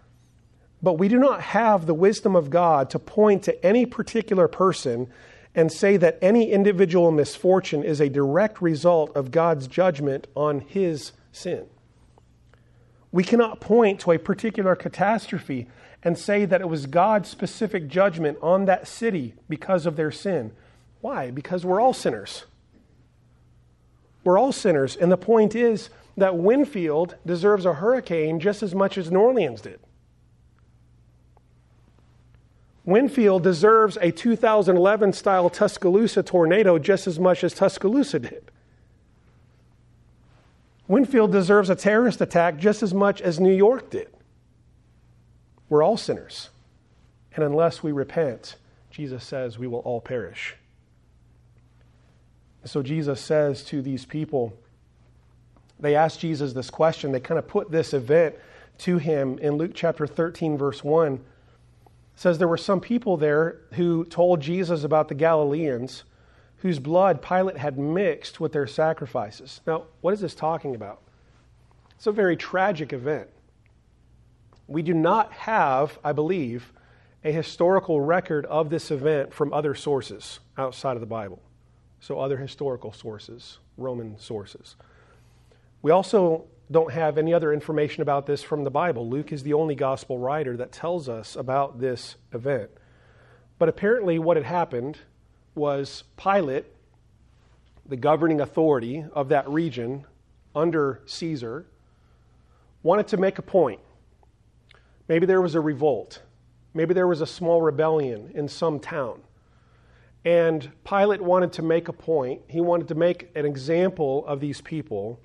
But 0.82 0.94
we 0.94 1.08
do 1.08 1.18
not 1.18 1.42
have 1.42 1.86
the 1.86 1.94
wisdom 1.94 2.36
of 2.36 2.50
God 2.50 2.90
to 2.90 3.00
point 3.00 3.44
to 3.44 3.66
any 3.66 3.86
particular 3.86 4.50
person 4.50 5.08
and 5.56 5.72
say 5.72 5.98
that 5.98 6.20
any 6.22 6.52
individual 6.52 7.12
misfortune 7.12 7.84
is 7.84 8.02
a 8.02 8.10
direct 8.10 8.62
result 8.62 9.16
of 9.16 9.32
God's 9.32 9.68
judgment 9.68 10.28
on 10.36 10.60
his 10.60 11.14
sin. 11.32 11.66
We 13.12 13.24
cannot 13.24 13.60
point 13.60 14.02
to 14.02 14.12
a 14.12 14.20
particular 14.20 14.76
catastrophe 14.76 15.68
and 16.04 16.18
say 16.18 16.46
that 16.46 16.62
it 16.62 16.70
was 16.70 16.86
God's 16.86 17.30
specific 17.30 17.88
judgment 17.88 18.38
on 18.42 18.66
that 18.66 18.88
city 18.88 19.34
because 19.48 19.86
of 19.86 19.96
their 19.96 20.12
sin. 20.12 20.52
Why? 21.02 21.32
Because 21.32 21.66
we're 21.66 21.80
all 21.80 21.94
sinners. 21.94 22.46
We're 24.24 24.38
all 24.38 24.52
sinners. 24.52 24.96
And 24.96 25.12
the 25.12 25.18
point 25.18 25.56
is 25.56 25.90
that 26.18 26.38
Winfield 26.38 27.16
deserves 27.26 27.66
a 27.66 27.74
hurricane 27.74 28.40
just 28.40 28.62
as 28.62 28.76
much 28.76 28.98
as 28.98 29.10
New 29.12 29.20
Orleans 29.20 29.62
did. 29.62 29.80
Winfield 32.86 33.44
deserves 33.44 33.98
a 34.02 34.12
2011 34.12 35.14
style 35.14 35.50
Tuscaloosa 35.50 36.24
tornado 36.24 36.80
just 36.80 37.08
as 37.08 37.20
much 37.20 37.44
as 37.44 37.54
Tuscaloosa 37.54 38.20
did. 38.20 38.52
Winfield 40.88 41.32
deserves 41.32 41.70
a 41.70 41.76
terrorist 41.76 42.20
attack 42.20 42.58
just 42.58 42.82
as 42.82 42.94
much 42.94 43.22
as 43.22 43.40
New 43.40 43.54
York 43.54 43.92
did. 43.92 44.10
We're 45.70 45.84
all 45.84 45.98
sinners. 45.98 46.50
And 47.36 47.44
unless 47.44 47.84
we 47.84 47.92
repent, 47.92 48.56
Jesus 48.90 49.24
says 49.24 49.60
we 49.60 49.68
will 49.68 49.80
all 49.80 50.02
perish. 50.02 50.56
So 52.66 52.82
Jesus 52.84 53.22
says 53.22 53.64
to 53.66 53.82
these 53.82 54.06
people, 54.06 54.54
they 55.80 55.96
ask 55.96 56.20
Jesus 56.20 56.54
this 56.54 56.70
question. 56.70 57.12
They 57.12 57.20
kind 57.20 57.40
of 57.40 57.48
put 57.48 57.72
this 57.72 57.94
event 57.94 58.36
to 58.80 58.98
him 58.98 59.40
in 59.40 59.54
Luke 59.54 59.72
chapter 59.74 60.06
13, 60.06 60.58
verse 60.58 60.84
1. 60.84 61.14
It 61.14 61.22
says 62.16 62.38
there 62.38 62.48
were 62.48 62.58
some 62.58 62.82
people 62.82 63.16
there 63.16 63.62
who 63.74 64.04
told 64.06 64.42
Jesus 64.42 64.84
about 64.84 65.08
the 65.08 65.16
Galileans 65.16 66.04
whose 66.58 66.80
blood 66.80 67.22
Pilate 67.22 67.58
had 67.58 67.80
mixed 67.80 68.42
with 68.42 68.52
their 68.52 68.68
sacrifices. 68.68 69.62
Now, 69.66 69.86
what 70.02 70.14
is 70.14 70.20
this 70.20 70.36
talking 70.36 70.76
about? 70.76 71.02
It's 71.96 72.08
a 72.08 72.12
very 72.12 72.36
tragic 72.36 72.92
event. 72.92 73.30
We 74.68 74.82
do 74.82 74.94
not 74.94 75.32
have, 75.32 75.98
I 76.04 76.12
believe, 76.12 76.74
a 77.24 77.32
historical 77.32 78.02
record 78.02 78.46
of 78.48 78.70
this 78.70 78.92
event 78.92 79.34
from 79.34 79.54
other 79.54 79.74
sources 79.74 80.40
outside 80.58 80.96
of 80.96 81.02
the 81.02 81.06
Bible 81.06 81.42
so 82.00 82.20
other 82.20 82.38
historical 82.38 82.94
sources, 82.94 83.60
Roman 83.78 84.18
sources. 84.18 84.76
We 85.82 85.92
also 85.92 86.46
don't 86.72 86.92
have 86.92 87.18
any 87.18 87.34
other 87.34 87.52
information 87.52 88.02
about 88.02 88.26
this 88.26 88.44
from 88.44 88.64
the 88.64 88.70
Bible. 88.70 89.10
Luke 89.10 89.32
is 89.32 89.44
the 89.44 89.54
only 89.54 89.76
gospel 89.76 90.18
writer 90.18 90.56
that 90.58 90.72
tells 90.72 91.10
us 91.10 91.36
about 91.36 91.80
this 91.80 92.16
event. 92.32 92.70
But 93.58 93.70
apparently, 93.70 94.20
what 94.20 94.38
had 94.38 94.46
happened 94.46 95.00
was 95.56 96.04
Pilate, 96.16 96.66
the 97.86 97.98
governing 97.98 98.40
authority 98.40 99.06
of 99.14 99.30
that 99.30 99.50
region 99.50 100.06
under 100.56 101.02
Caesar, 101.06 101.66
wanted 102.84 103.08
to 103.08 103.18
make 103.18 103.40
a 103.40 103.42
point. 103.42 103.80
Maybe 105.08 105.26
there 105.26 105.42
was 105.42 105.56
a 105.56 105.62
revolt. 105.62 106.22
Maybe 106.74 106.94
there 106.94 107.08
was 107.08 107.22
a 107.22 107.28
small 107.28 107.62
rebellion 107.62 108.32
in 108.36 108.48
some 108.48 108.80
town. 108.80 109.22
And 110.26 110.70
Pilate 110.84 111.22
wanted 111.22 111.54
to 111.54 111.62
make 111.62 111.88
a 111.88 111.94
point. 111.94 112.42
He 112.48 112.62
wanted 112.62 112.88
to 112.90 112.96
make 112.96 113.30
an 113.36 113.46
example 113.46 114.26
of 114.26 114.40
these 114.40 114.62
people. 114.62 115.20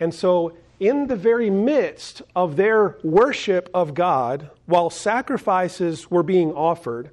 And 0.00 0.12
so, 0.12 0.56
in 0.78 1.06
the 1.06 1.16
very 1.16 1.48
midst 1.48 2.20
of 2.34 2.56
their 2.56 2.98
worship 3.02 3.70
of 3.72 3.94
God, 3.94 4.50
while 4.66 4.90
sacrifices 4.90 6.10
were 6.10 6.22
being 6.22 6.52
offered, 6.52 7.10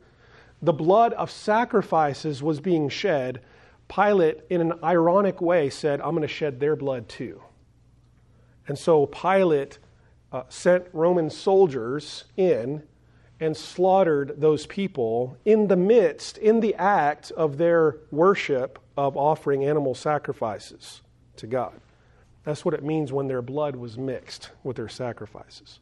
the 0.62 0.74
blood 0.74 1.14
of 1.14 1.32
sacrifices 1.32 2.44
was 2.44 2.60
being 2.60 2.90
shed. 2.90 3.42
Pilate, 3.88 4.40
in 4.50 4.60
an 4.60 4.74
ironic 4.84 5.40
way, 5.40 5.70
said, 5.70 6.02
I'm 6.02 6.12
going 6.12 6.24
to 6.24 6.28
shed 6.28 6.60
their 6.60 6.76
blood 6.76 7.08
too. 7.08 7.42
And 8.68 8.78
so 8.78 9.06
Pilate 9.06 9.78
uh, 10.32 10.44
sent 10.50 10.86
Roman 10.94 11.30
soldiers 11.30 12.26
in 12.36 12.84
and 13.44 13.58
slaughtered 13.58 14.40
those 14.40 14.66
people 14.66 15.38
in 15.44 15.68
the 15.68 15.76
midst, 15.76 16.38
in 16.38 16.62
the 16.62 16.74
act 16.76 17.30
of 17.32 17.58
their 17.58 17.98
worship 18.10 18.80
of 18.96 19.18
offering 19.18 19.66
animal 19.66 19.94
sacrifices 19.94 21.02
to 21.36 21.46
God. 21.46 21.74
That's 22.46 22.64
what 22.64 22.74
it 22.74 22.86
means 22.86 23.12
when 23.12 23.28
their 23.28 23.42
blood 23.42 23.76
was 23.76 23.98
mixed 23.98 24.52
with 24.64 24.78
their 24.78 24.88
sacrifices. 24.88 25.80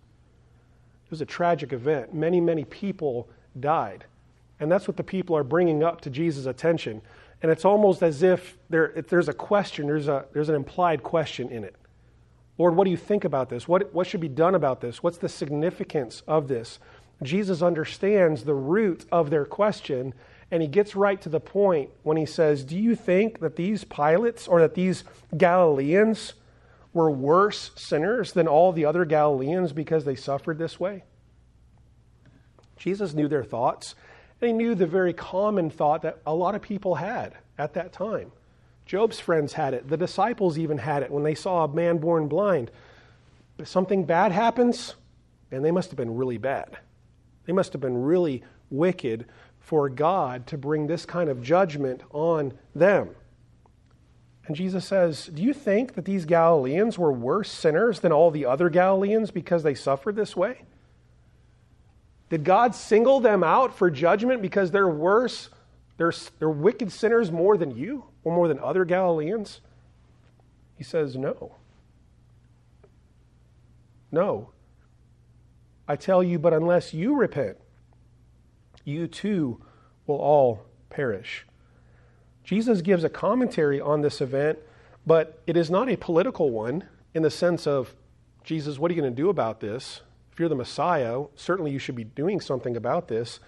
It 1.06 1.12
was 1.12 1.22
a 1.22 1.26
tragic 1.26 1.72
event. 1.72 2.16
Many, 2.16 2.42
many 2.42 2.66
people 2.66 3.30
died. 3.60 4.06
And 4.60 4.72
that's 4.72 4.88
what 4.88 4.98
the 4.98 5.04
people 5.04 5.38
are 5.38 5.44
bringing 5.44 5.84
up 5.84 6.02
to 6.02 6.10
Jesus' 6.10 6.48
attention. 6.48 7.00
And 7.44 7.52
it's 7.52 7.66
almost 7.66 8.02
as 8.02 8.24
if, 8.24 8.58
there, 8.72 8.92
if 8.94 9.08
there's 9.08 9.30
a 9.30 9.34
question, 9.34 9.86
there's, 9.86 10.08
a, 10.08 10.26
there's 10.34 10.50
an 10.50 10.56
implied 10.56 11.04
question 11.04 11.50
in 11.50 11.64
it. 11.64 11.76
Lord, 12.58 12.76
what 12.76 12.86
do 12.86 12.92
you 12.92 12.98
think 12.98 13.24
about 13.24 13.50
this? 13.50 13.68
What, 13.68 13.94
what 13.94 14.08
should 14.08 14.20
be 14.20 14.30
done 14.30 14.56
about 14.56 14.82
this? 14.82 15.04
What's 15.04 15.20
the 15.20 15.30
significance 15.30 16.24
of 16.28 16.48
this? 16.48 16.80
Jesus 17.24 17.62
understands 17.62 18.44
the 18.44 18.54
root 18.54 19.06
of 19.12 19.30
their 19.30 19.46
question, 19.46 20.14
and 20.50 20.62
he 20.62 20.68
gets 20.68 20.96
right 20.96 21.22
to 21.22 21.30
the 21.30 21.40
point 21.40 21.90
when 22.04 22.18
he 22.18 22.26
says, 22.26 22.64
Do 22.64 22.78
you 22.78 22.96
think 22.96 23.40
that 23.40 23.56
these 23.56 23.84
Pilates 23.86 24.50
or 24.50 24.60
that 24.62 24.76
these 24.76 25.04
Galileans 25.38 26.34
were 26.94 27.12
worse 27.12 27.72
sinners 27.76 28.34
than 28.34 28.48
all 28.48 28.72
the 28.72 28.86
other 28.86 29.06
Galileans 29.06 29.72
because 29.72 30.04
they 30.04 30.16
suffered 30.16 30.58
this 30.58 30.80
way? 30.80 31.04
Jesus 32.76 33.14
knew 33.14 33.28
their 33.28 33.44
thoughts, 33.44 33.94
and 34.42 34.48
he 34.48 34.54
knew 34.54 34.74
the 34.74 34.88
very 34.88 35.14
common 35.14 35.70
thought 35.70 36.02
that 36.02 36.20
a 36.26 36.34
lot 36.34 36.56
of 36.56 36.62
people 36.64 36.96
had 36.96 37.36
at 37.58 37.74
that 37.76 37.94
time. 37.94 38.32
Job's 38.88 39.20
friends 39.20 39.54
had 39.54 39.76
it. 39.76 39.88
The 39.88 39.96
disciples 39.96 40.58
even 40.58 40.80
had 40.80 41.04
it 41.04 41.12
when 41.12 41.24
they 41.24 41.36
saw 41.36 41.64
a 41.64 41.68
man 41.68 42.00
born 42.00 42.28
blind. 42.28 42.72
But 43.56 43.68
something 43.68 44.06
bad 44.06 44.32
happens, 44.32 44.96
and 45.52 45.64
they 45.64 45.72
must 45.72 45.92
have 45.92 45.98
been 45.98 46.16
really 46.16 46.40
bad. 46.40 46.78
They 47.46 47.54
must 47.54 47.74
have 47.74 47.82
been 47.82 48.02
really 48.02 48.44
wicked 48.70 49.26
for 49.60 49.90
God 49.90 50.48
to 50.48 50.58
bring 50.58 50.88
this 50.88 51.06
kind 51.06 51.30
of 51.30 51.42
judgment 51.42 52.02
on 52.12 52.54
them. 52.76 53.10
And 54.48 54.56
Jesus 54.56 54.86
says, 54.86 55.28
Do 55.28 55.42
you 55.42 55.54
think 55.54 55.94
that 55.94 56.06
these 56.06 56.26
Galileans 56.26 56.98
were 56.98 57.12
worse 57.12 57.52
sinners 57.52 58.00
than 58.00 58.12
all 58.12 58.32
the 58.32 58.46
other 58.46 58.70
Galileans 58.70 59.32
because 59.32 59.64
they 59.64 59.76
suffered 59.76 60.16
this 60.16 60.36
way? 60.36 60.64
Did 62.30 62.44
God 62.44 62.74
single 62.74 63.20
them 63.20 63.44
out 63.44 63.76
for 63.76 63.92
judgment 63.92 64.42
because 64.42 64.72
they're 64.72 64.90
worse, 64.90 65.50
they're, 65.98 66.14
they're 66.40 66.50
wicked 66.50 66.92
sinners 66.92 67.32
more 67.32 67.58
than 67.58 67.72
you 67.72 68.06
or 68.24 68.34
more 68.34 68.48
than 68.48 68.60
other 68.60 68.86
Galileans? 68.86 69.62
He 70.76 70.84
says, 70.84 71.16
No. 71.16 71.56
No. 74.12 74.50
I 75.88 75.96
tell 75.96 76.24
you, 76.24 76.40
but 76.40 76.54
unless 76.54 76.94
you 76.94 77.16
repent, 77.16 77.58
you 78.86 79.08
too 79.08 79.62
will 80.08 80.18
all 80.18 80.66
perish. 80.90 81.46
Jesus 82.44 82.82
gives 82.82 83.04
a 83.04 83.10
commentary 83.10 83.80
on 83.80 84.02
this 84.02 84.22
event, 84.22 84.60
but 85.06 85.42
it 85.48 85.56
is 85.56 85.70
not 85.70 85.90
a 85.90 85.96
political 85.96 86.50
one 86.50 86.84
in 87.14 87.24
the 87.24 87.32
sense 87.32 87.68
of, 87.68 87.94
Jesus, 88.44 88.80
what 88.80 88.90
are 88.90 88.94
you 88.94 89.02
going 89.02 89.14
to 89.14 89.22
do 89.22 89.30
about 89.30 89.60
this? 89.60 90.02
If 90.32 90.40
you're 90.40 90.50
the 90.50 90.56
Messiah, 90.56 91.26
certainly 91.36 91.72
you 91.72 91.80
should 91.80 91.96
be 91.96 92.04
doing 92.04 92.40
something 92.40 92.76
about 92.76 93.08
this. 93.08 93.40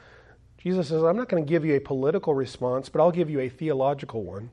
Jesus 0.58 0.90
says, 0.90 1.04
I'm 1.04 1.18
not 1.18 1.30
going 1.30 1.44
to 1.44 1.50
give 1.50 1.66
you 1.66 1.76
a 1.76 1.80
political 1.80 2.34
response, 2.34 2.90
but 2.90 3.02
I'll 3.02 3.12
give 3.12 3.30
you 3.30 3.40
a 3.40 3.50
theological 3.50 4.24
one. 4.24 4.52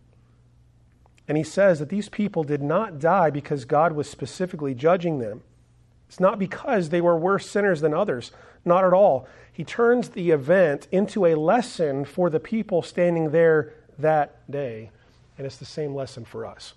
And 1.28 1.36
he 1.36 1.44
says 1.44 1.78
that 1.78 1.90
these 1.90 2.08
people 2.08 2.42
did 2.42 2.62
not 2.62 2.98
die 2.98 3.30
because 3.30 3.64
God 3.64 3.92
was 3.92 4.08
specifically 4.10 4.74
judging 4.74 5.18
them. 5.18 5.42
It's 6.10 6.18
not 6.18 6.40
because 6.40 6.88
they 6.88 7.00
were 7.00 7.16
worse 7.16 7.48
sinners 7.48 7.82
than 7.82 7.94
others, 7.94 8.32
not 8.64 8.84
at 8.84 8.92
all. 8.92 9.28
He 9.52 9.62
turns 9.62 10.08
the 10.08 10.32
event 10.32 10.88
into 10.90 11.24
a 11.24 11.36
lesson 11.36 12.04
for 12.04 12.28
the 12.28 12.40
people 12.40 12.82
standing 12.82 13.30
there 13.30 13.74
that 13.96 14.50
day, 14.50 14.90
and 15.38 15.46
it's 15.46 15.58
the 15.58 15.64
same 15.64 15.94
lesson 15.94 16.24
for 16.24 16.44
us. 16.44 16.74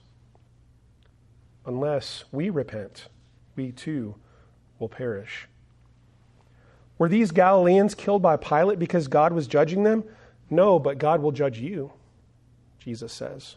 Unless 1.66 2.26
we 2.32 2.52
repent, 2.52 3.08
we 3.56 3.72
too 3.72 4.14
will 4.78 4.88
perish. 4.88 5.48
Were 7.00 7.10
these 7.10 7.32
Galileans 7.32 7.96
killed 7.96 8.22
by 8.22 8.38
Pilate 8.38 8.78
because 8.78 9.08
God 9.08 9.34
was 9.34 9.48
judging 9.48 9.82
them? 9.82 10.04
No, 10.52 10.78
but 10.78 11.00
God 11.00 11.24
will 11.24 11.32
judge 11.32 11.58
you, 11.58 11.92
Jesus 12.78 13.12
says. 13.12 13.56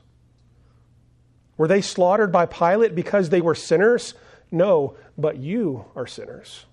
Were 1.59 1.69
they 1.69 1.83
slaughtered 1.83 2.33
by 2.33 2.47
Pilate 2.47 2.95
because 2.95 3.29
they 3.29 3.43
were 3.43 3.55
sinners? 3.55 4.15
No, 4.51 4.97
but 5.19 5.39
you 5.39 5.87
are 5.95 6.07
sinners. 6.07 6.67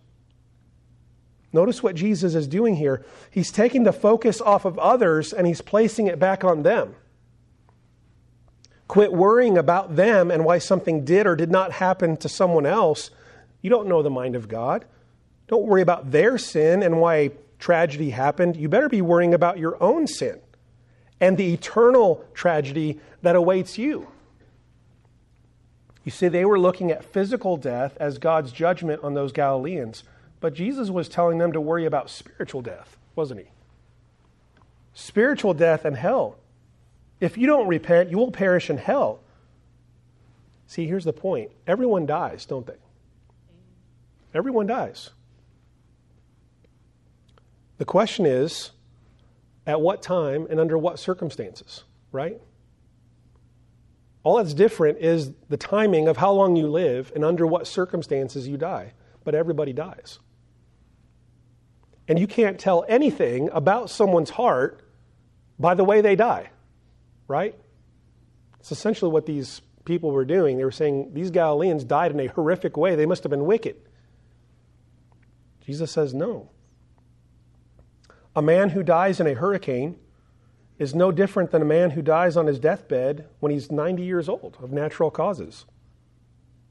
Notice 1.51 1.83
what 1.83 1.95
Jesus 1.95 2.33
is 2.33 2.47
doing 2.47 2.75
here. 2.75 3.05
He's 3.29 3.51
taking 3.51 3.83
the 3.83 3.93
focus 3.93 4.41
off 4.41 4.65
of 4.65 4.79
others 4.79 5.33
and 5.33 5.45
he's 5.45 5.61
placing 5.61 6.07
it 6.07 6.17
back 6.17 6.43
on 6.43 6.63
them. 6.63 6.95
Quit 8.87 9.13
worrying 9.13 9.57
about 9.57 9.95
them 9.95 10.31
and 10.31 10.45
why 10.45 10.57
something 10.57 11.05
did 11.05 11.27
or 11.27 11.35
did 11.35 11.51
not 11.51 11.71
happen 11.73 12.17
to 12.17 12.29
someone 12.29 12.65
else. 12.65 13.11
You 13.61 13.69
don't 13.69 13.87
know 13.87 14.01
the 14.01 14.09
mind 14.09 14.35
of 14.35 14.47
God. 14.47 14.85
Don't 15.47 15.65
worry 15.65 15.81
about 15.81 16.11
their 16.11 16.37
sin 16.37 16.81
and 16.81 16.99
why 16.99 17.31
tragedy 17.59 18.09
happened. 18.09 18.55
You 18.55 18.67
better 18.67 18.89
be 18.89 19.01
worrying 19.01 19.33
about 19.33 19.59
your 19.59 19.81
own 19.81 20.07
sin 20.07 20.39
and 21.21 21.37
the 21.37 21.53
eternal 21.53 22.25
tragedy 22.33 22.99
that 23.21 23.35
awaits 23.35 23.77
you. 23.77 24.07
You 26.03 26.11
see, 26.11 26.27
they 26.27 26.45
were 26.45 26.59
looking 26.59 26.91
at 26.91 27.05
physical 27.05 27.57
death 27.57 27.95
as 27.99 28.17
God's 28.17 28.51
judgment 28.51 29.03
on 29.03 29.13
those 29.13 29.31
Galileans, 29.31 30.03
but 30.41 30.53
Jesus 30.53 30.89
was 30.89 31.07
telling 31.07 31.37
them 31.37 31.53
to 31.53 31.61
worry 31.61 31.85
about 31.85 32.09
spiritual 32.09 32.61
death, 32.61 32.97
wasn't 33.15 33.41
he? 33.41 33.47
Spiritual 34.93 35.53
death 35.53 35.85
and 35.85 35.95
hell. 35.95 36.37
If 37.19 37.37
you 37.37 37.47
don't 37.47 37.67
repent, 37.67 38.09
you 38.09 38.17
will 38.17 38.31
perish 38.31 38.69
in 38.69 38.77
hell. 38.77 39.21
See, 40.67 40.87
here's 40.87 41.05
the 41.05 41.13
point 41.13 41.51
everyone 41.65 42.05
dies, 42.05 42.45
don't 42.45 42.67
they? 42.67 42.73
Everyone 44.33 44.67
dies. 44.67 45.11
The 47.77 47.85
question 47.85 48.25
is 48.25 48.71
at 49.65 49.79
what 49.79 50.01
time 50.01 50.47
and 50.49 50.59
under 50.59 50.77
what 50.77 50.99
circumstances, 50.99 51.83
right? 52.11 52.41
All 54.23 54.37
that's 54.37 54.53
different 54.53 54.99
is 54.99 55.33
the 55.49 55.57
timing 55.57 56.07
of 56.07 56.17
how 56.17 56.31
long 56.31 56.55
you 56.55 56.67
live 56.67 57.11
and 57.13 57.25
under 57.25 57.45
what 57.45 57.67
circumstances 57.67 58.47
you 58.47 58.57
die. 58.57 58.93
But 59.23 59.35
everybody 59.35 59.73
dies. 59.73 60.19
And 62.07 62.17
you 62.17 62.27
can't 62.27 62.59
tell 62.59 62.85
anything 62.87 63.49
about 63.51 63.89
someone's 63.89 64.31
heart 64.31 64.81
by 65.59 65.73
the 65.73 65.83
way 65.83 66.01
they 66.01 66.15
die, 66.15 66.49
right? 67.27 67.55
It's 68.59 68.71
essentially 68.71 69.11
what 69.11 69.25
these 69.25 69.61
people 69.85 70.11
were 70.11 70.25
doing. 70.25 70.57
They 70.57 70.65
were 70.65 70.71
saying 70.71 71.13
these 71.13 71.31
Galileans 71.31 71.83
died 71.83 72.11
in 72.11 72.19
a 72.19 72.27
horrific 72.27 72.77
way. 72.77 72.95
They 72.95 73.05
must 73.05 73.23
have 73.23 73.29
been 73.29 73.45
wicked. 73.45 73.75
Jesus 75.65 75.91
says 75.91 76.13
no. 76.13 76.49
A 78.35 78.41
man 78.41 78.69
who 78.69 78.83
dies 78.83 79.19
in 79.19 79.27
a 79.27 79.33
hurricane 79.33 79.97
is 80.79 80.95
no 80.95 81.11
different 81.11 81.51
than 81.51 81.61
a 81.61 81.65
man 81.65 81.91
who 81.91 82.01
dies 82.01 82.35
on 82.35 82.47
his 82.47 82.59
deathbed 82.59 83.25
when 83.39 83.51
he's 83.51 83.71
90 83.71 84.03
years 84.03 84.27
old 84.27 84.57
of 84.61 84.71
natural 84.71 85.11
causes. 85.11 85.65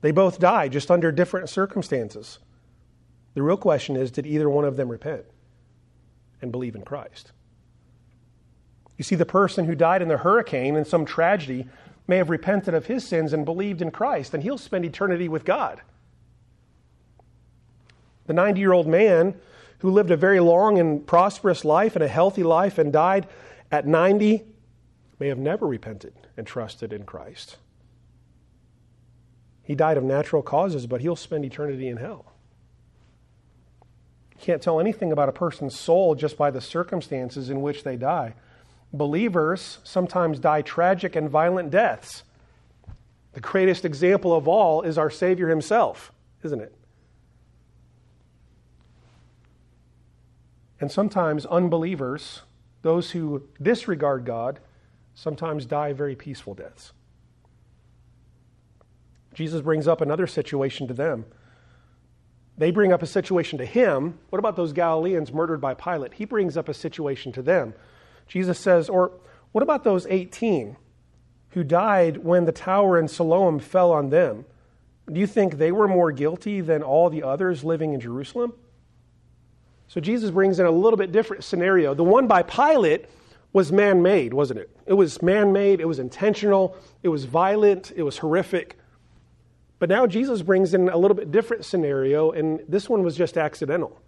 They 0.01 0.11
both 0.11 0.41
die, 0.41 0.69
just 0.69 0.91
under 0.91 1.13
different 1.13 1.49
circumstances. 1.49 2.39
The 3.35 3.43
real 3.43 3.57
question 3.57 3.97
is 3.97 4.11
did 4.11 4.27
either 4.27 4.51
one 4.51 4.65
of 4.65 4.77
them 4.77 4.89
repent 4.89 5.25
and 6.41 6.51
believe 6.51 6.75
in 6.75 6.83
Christ? 6.83 7.33
You 8.99 9.05
see, 9.05 9.15
the 9.15 9.25
person 9.25 9.65
who 9.65 9.75
died 9.75 10.03
in 10.03 10.09
the 10.09 10.19
hurricane 10.19 10.77
in 10.77 10.85
some 10.85 11.05
tragedy 11.05 11.69
may 12.07 12.17
have 12.17 12.31
repented 12.31 12.75
of 12.75 12.87
his 12.87 13.07
sins 13.07 13.33
and 13.33 13.45
believed 13.45 13.81
in 13.81 13.91
Christ, 13.91 14.35
and 14.35 14.43
he'll 14.43 14.59
spend 14.59 14.85
eternity 14.85 15.29
with 15.29 15.45
God. 15.45 15.81
The 18.27 18.33
90 18.33 18.61
year 18.61 18.73
old 18.73 18.87
man 18.87 19.35
who 19.79 19.91
lived 19.91 20.11
a 20.11 20.17
very 20.17 20.41
long 20.41 20.79
and 20.79 21.05
prosperous 21.07 21.65
life 21.65 21.97
and 21.97 22.05
a 22.05 22.09
healthy 22.09 22.43
life 22.43 22.79
and 22.79 22.93
died 22.93 23.27
at 23.73 23.87
90 23.87 24.45
may 25.19 25.29
have 25.29 25.39
never 25.39 25.67
repented 25.67 26.13
and 26.37 26.47
trusted 26.47 26.93
in 26.93 27.05
Christ. 27.05 27.57
He 29.63 29.75
died 29.75 29.97
of 29.97 30.05
natural 30.05 30.43
causes, 30.43 30.87
but 30.87 31.01
he'll 31.01 31.17
spend 31.17 31.45
eternity 31.45 31.89
in 31.89 31.97
hell. 31.97 32.27
You 34.33 34.41
can't 34.41 34.61
tell 34.61 34.79
anything 34.79 35.11
about 35.11 35.29
a 35.29 35.33
person's 35.33 35.79
soul 35.79 36.15
just 36.15 36.37
by 36.37 36.51
the 36.51 36.61
circumstances 36.61 37.49
in 37.49 37.63
which 37.63 37.83
they 37.83 37.97
die. 37.97 38.35
Believers 38.93 39.79
sometimes 39.85 40.39
die 40.39 40.61
tragic 40.61 41.17
and 41.17 41.31
violent 41.31 41.71
deaths. 41.71 42.25
The 43.33 43.41
greatest 43.41 43.87
example 43.87 44.37
of 44.37 44.47
all 44.47 44.83
is 44.83 44.99
our 44.99 45.09
Savior 45.09 45.49
himself, 45.49 46.13
isn't 46.43 46.61
it? 46.61 46.75
And 50.79 50.93
sometimes 50.93 51.47
unbelievers 51.47 52.43
those 52.83 53.11
who 53.13 53.45
disregard 53.61 54.25
God 54.25 54.61
sometimes 55.15 55.67
die 55.67 55.93
very 55.93 56.17
peaceful 56.17 56.55
deaths. 56.55 56.93
Jesus 59.35 59.61
brings 59.61 59.89
up 59.89 60.01
another 60.01 60.27
situation 60.27 60.89
to 60.89 60.95
them. 60.95 61.25
They 62.59 62.71
bring 62.71 62.93
up 62.93 63.03
a 63.03 63.07
situation 63.07 63.59
to 63.59 63.65
him. 63.65 64.19
What 64.31 64.39
about 64.39 64.57
those 64.57 64.73
Galileans 64.73 65.33
murdered 65.33 65.61
by 65.61 65.75
Pilate? 65.75 66.15
He 66.15 66.25
brings 66.25 66.57
up 66.57 66.69
a 66.69 66.75
situation 66.75 67.33
to 67.33 67.43
them. 67.43 67.75
Jesus 68.27 68.59
says, 68.59 68.89
Or 68.89 69.13
what 69.53 69.63
about 69.63 69.85
those 69.85 70.07
18 70.07 70.77
who 71.51 71.65
died 71.65 72.19
when 72.19 72.45
the 72.45 72.53
tower 72.53 72.99
in 72.99 73.09
Siloam 73.09 73.59
fell 73.59 73.91
on 73.91 74.11
them? 74.11 74.45
Do 75.11 75.19
you 75.19 75.27
think 75.27 75.57
they 75.57 75.73
were 75.73 75.89
more 75.89 76.13
guilty 76.13 76.61
than 76.61 76.83
all 76.83 77.11
the 77.11 77.23
others 77.23 77.65
living 77.65 77.93
in 77.95 78.01
Jerusalem? 78.01 78.55
So 79.93 80.01
Jesus 80.01 80.31
brings 80.31 80.59
in 80.59 80.65
a 80.65 80.71
little 80.71 80.97
bit 80.97 81.13
different 81.13 81.45
scenario. 81.45 81.93
The 81.93 82.03
one 82.03 82.27
by 82.27 82.43
Pilate 82.45 83.05
was 83.53 83.71
man 83.71 84.01
made, 84.01 84.33
wasn't 84.33 84.61
it? 84.61 84.71
It 84.87 84.95
was 84.95 85.21
man 85.21 85.53
made, 85.53 85.83
it 85.83 85.85
was 85.85 85.99
intentional, 85.99 86.75
it 87.03 87.11
was 87.11 87.27
violent, 87.27 87.93
it 87.95 88.03
was 88.03 88.17
horrific. 88.17 88.79
But 89.79 89.91
now 89.91 90.07
Jesus 90.07 90.41
brings 90.41 90.73
in 90.73 90.89
a 90.89 90.97
little 90.97 91.15
bit 91.15 91.31
different 91.31 91.67
scenario, 91.67 92.31
and 92.31 92.61
this 92.67 92.89
one 92.89 93.03
was 93.03 93.15
just 93.15 93.37
accidental. 93.37 94.01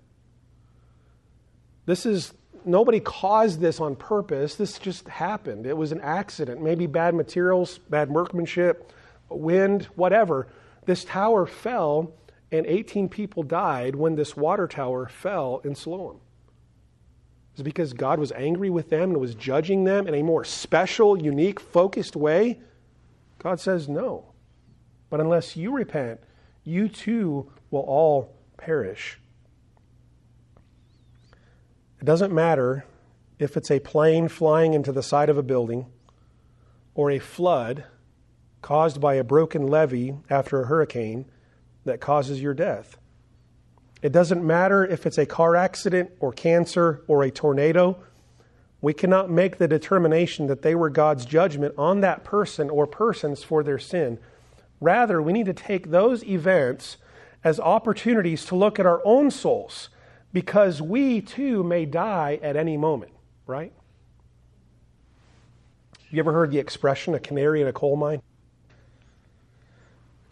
This 1.85 2.07
is, 2.07 2.33
nobody 2.65 2.99
caused 2.99 3.61
this 3.61 3.79
on 3.79 3.95
purpose. 3.95 4.55
This 4.55 4.79
just 4.79 5.07
happened. 5.07 5.67
It 5.67 5.77
was 5.77 5.93
an 5.93 6.01
accident. 6.01 6.63
Maybe 6.63 6.87
bad 6.87 7.15
materials, 7.15 7.77
bad 7.77 8.09
workmanship, 8.09 8.91
wind, 9.29 9.85
whatever. 9.97 10.47
This 10.87 11.05
tower 11.05 11.45
fell 11.45 12.15
and 12.55 12.67
18 12.67 13.09
people 13.09 13.43
died 13.43 13.97
when 13.97 14.15
this 14.15 14.37
water 14.37 14.69
tower 14.69 15.09
fell 15.09 15.61
in 15.65 15.75
Siloam. 15.75 16.21
It 17.59 17.65
because 17.65 17.93
God 17.93 18.21
was 18.21 18.33
angry 18.33 18.71
with 18.71 18.91
them 18.91 19.11
and 19.11 19.21
was 19.21 19.35
judging 19.35 19.85
them 19.85 20.07
in 20.07 20.15
a 20.15 20.23
more 20.23 20.45
special, 20.45 21.21
unique, 21.21 21.59
focused 21.59 22.15
way? 22.15 22.61
God 23.39 23.59
says 23.61 23.89
no. 23.89 24.33
But 25.11 25.21
unless 25.21 25.57
you 25.57 25.73
repent, 25.73 26.21
you 26.63 26.89
too 26.89 27.51
will 27.71 27.83
all 27.83 28.37
perish. 28.57 29.19
It 32.01 32.05
doesn't 32.05 32.33
matter 32.33 32.85
if 33.39 33.57
it's 33.57 33.71
a 33.71 33.81
plane 33.81 34.29
flying 34.29 34.75
into 34.75 34.93
the 34.93 35.03
side 35.03 35.29
of 35.29 35.39
a 35.39 35.43
building 35.43 35.87
or 36.95 37.11
a 37.11 37.19
flood 37.19 37.85
caused 38.63 39.01
by 39.01 39.15
a 39.15 39.25
broken 39.25 39.67
levee 39.67 40.15
after 40.31 40.63
a 40.63 40.67
hurricane 40.67 41.27
that 41.85 42.01
causes 42.01 42.41
your 42.41 42.55
death. 42.55 42.97
It 44.03 44.13
doesn't 44.13 44.45
matter 44.45 44.85
if 44.85 45.07
it's 45.07 45.19
a 45.19 45.27
car 45.27 45.57
accident 45.57 46.11
or 46.21 46.33
cancer 46.33 47.03
or 47.09 47.23
a 47.23 47.31
tornado. 47.31 47.97
We 48.81 48.93
cannot 48.93 49.31
make 49.31 49.57
the 49.57 49.67
determination 49.67 50.47
that 50.49 50.61
they 50.61 50.75
were 50.75 50.91
God's 50.91 51.25
judgment 51.25 51.75
on 51.79 52.01
that 52.01 52.23
person 52.23 52.69
or 52.69 52.87
persons 52.87 53.43
for 53.43 53.63
their 53.63 53.79
sin. 53.79 54.19
Rather, 54.81 55.23
we 55.23 55.33
need 55.33 55.47
to 55.47 55.55
take 55.55 55.91
those 55.91 56.23
events 56.25 56.99
as 57.43 57.59
opportunities 57.59 58.45
to 58.47 58.57
look 58.57 58.79
at 58.79 58.85
our 58.85 59.01
own 59.05 59.31
souls 59.31 59.89
because 60.35 60.83
we 60.83 61.23
too 61.23 61.63
may 61.63 61.87
die 61.87 62.39
at 62.43 62.57
any 62.57 62.77
moment, 62.77 63.13
right? 63.47 63.73
You 66.11 66.19
ever 66.19 66.33
heard 66.33 66.51
the 66.51 66.59
expression, 66.59 67.15
a 67.15 67.19
canary 67.19 67.63
in 67.63 67.67
a 67.67 67.73
coal 67.73 67.97
mine? 67.97 68.21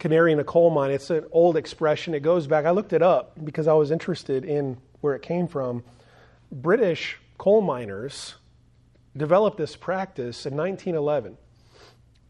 Canary 0.03 0.33
in 0.33 0.39
a 0.39 0.43
coal 0.43 0.69
mine, 0.69 0.91
it's 0.91 1.09
an 1.11 1.23
old 1.31 1.55
expression. 1.55 2.13
It 2.13 2.23
goes 2.23 2.45
back, 2.45 2.65
I 2.65 2.71
looked 2.71 2.91
it 2.91 3.01
up 3.01 3.41
because 3.41 3.69
I 3.69 3.73
was 3.73 3.89
interested 3.89 4.43
in 4.43 4.75
where 4.99 5.15
it 5.15 5.21
came 5.21 5.47
from. 5.47 5.81
British 6.51 7.17
coal 7.37 7.61
miners 7.61 8.35
developed 9.15 9.55
this 9.55 9.77
practice 9.77 10.45
in 10.45 10.57
1911. 10.57 11.37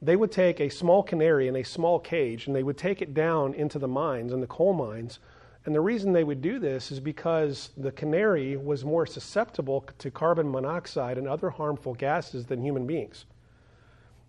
They 0.04 0.16
would 0.16 0.32
take 0.32 0.60
a 0.60 0.70
small 0.70 1.02
canary 1.02 1.48
in 1.48 1.56
a 1.56 1.64
small 1.64 1.98
cage 1.98 2.46
and 2.46 2.56
they 2.56 2.62
would 2.62 2.78
take 2.78 3.02
it 3.02 3.16
down 3.16 3.56
into 3.56 3.80
the 3.80 3.88
mines 3.88 4.34
and 4.34 4.44
the 4.44 4.46
coal 4.46 4.74
mines 4.74 5.18
and 5.66 5.74
the 5.74 5.82
reason 5.82 6.14
they 6.14 6.24
would 6.24 6.44
do 6.44 6.60
this 6.60 6.92
is 6.92 7.00
because 7.00 7.72
the 7.76 7.92
canary 7.92 8.56
was 8.56 8.86
more 8.86 9.08
susceptible 9.08 9.84
to 9.98 10.12
carbon 10.12 10.52
monoxide 10.52 11.18
and 11.18 11.28
other 11.28 11.50
harmful 11.50 11.96
gases 11.96 12.46
than 12.46 12.62
human 12.62 12.86
beings. 12.86 13.26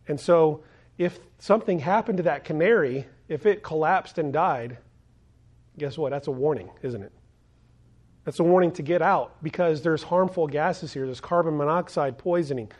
And 0.08 0.18
so, 0.18 0.64
if 0.96 1.18
something 1.38 1.80
happened 1.80 2.16
to 2.16 2.22
that 2.22 2.44
canary, 2.44 3.06
if 3.28 3.46
it 3.46 3.62
collapsed 3.62 4.18
and 4.18 4.32
died, 4.32 4.78
guess 5.78 5.96
what? 5.96 6.10
That's 6.10 6.28
a 6.28 6.32
warning, 6.32 6.70
isn't 6.82 7.02
it? 7.02 7.12
That's 8.24 8.38
a 8.40 8.44
warning 8.44 8.72
to 8.72 8.82
get 8.82 9.02
out 9.02 9.42
because 9.42 9.82
there's 9.82 10.04
harmful 10.04 10.46
gases 10.46 10.92
here. 10.92 11.04
There's 11.04 11.20
carbon 11.20 11.56
monoxide 11.56 12.16
poisoning. 12.16 12.70